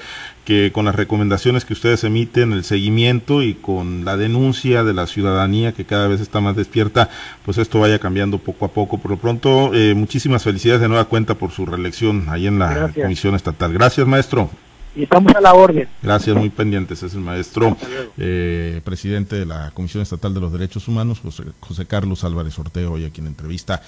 que 0.49 0.71
con 0.71 0.85
las 0.85 0.95
recomendaciones 0.95 1.63
que 1.63 1.73
ustedes 1.73 2.03
emiten, 2.03 2.53
el 2.53 2.63
seguimiento 2.63 3.43
y 3.43 3.53
con 3.53 4.03
la 4.03 4.17
denuncia 4.17 4.83
de 4.83 4.95
la 4.95 5.05
ciudadanía 5.05 5.73
que 5.73 5.85
cada 5.85 6.07
vez 6.07 6.21
está 6.21 6.41
más 6.41 6.55
despierta, 6.55 7.07
pues 7.45 7.59
esto 7.59 7.79
vaya 7.79 7.99
cambiando 7.99 8.39
poco 8.39 8.65
a 8.65 8.69
poco. 8.69 8.97
Por 8.97 9.12
lo 9.12 9.17
pronto, 9.17 9.75
eh, 9.75 9.93
muchísimas 9.93 10.43
felicidades 10.43 10.81
de 10.81 10.88
nueva 10.88 11.05
cuenta 11.05 11.35
por 11.35 11.51
su 11.51 11.67
reelección 11.67 12.25
ahí 12.29 12.47
en 12.47 12.57
la 12.57 12.91
Comisión 12.99 13.35
Estatal. 13.35 13.71
Gracias, 13.73 14.07
maestro. 14.07 14.49
Y 14.95 15.03
estamos 15.03 15.35
a 15.35 15.39
la 15.39 15.53
orden. 15.53 15.88
Gracias, 16.01 16.35
muy 16.35 16.49
pendientes. 16.49 17.03
Es 17.03 17.13
el 17.13 17.21
maestro, 17.21 17.77
eh, 18.17 18.81
presidente 18.83 19.35
de 19.35 19.45
la 19.45 19.69
Comisión 19.71 20.01
Estatal 20.01 20.33
de 20.33 20.39
los 20.39 20.51
Derechos 20.51 20.88
Humanos, 20.88 21.19
José, 21.19 21.43
José 21.59 21.85
Carlos 21.85 22.23
Álvarez 22.23 22.57
Orteo, 22.57 22.93
hoy 22.93 23.05
aquí 23.05 23.21
en 23.21 23.27
entrevista. 23.27 23.83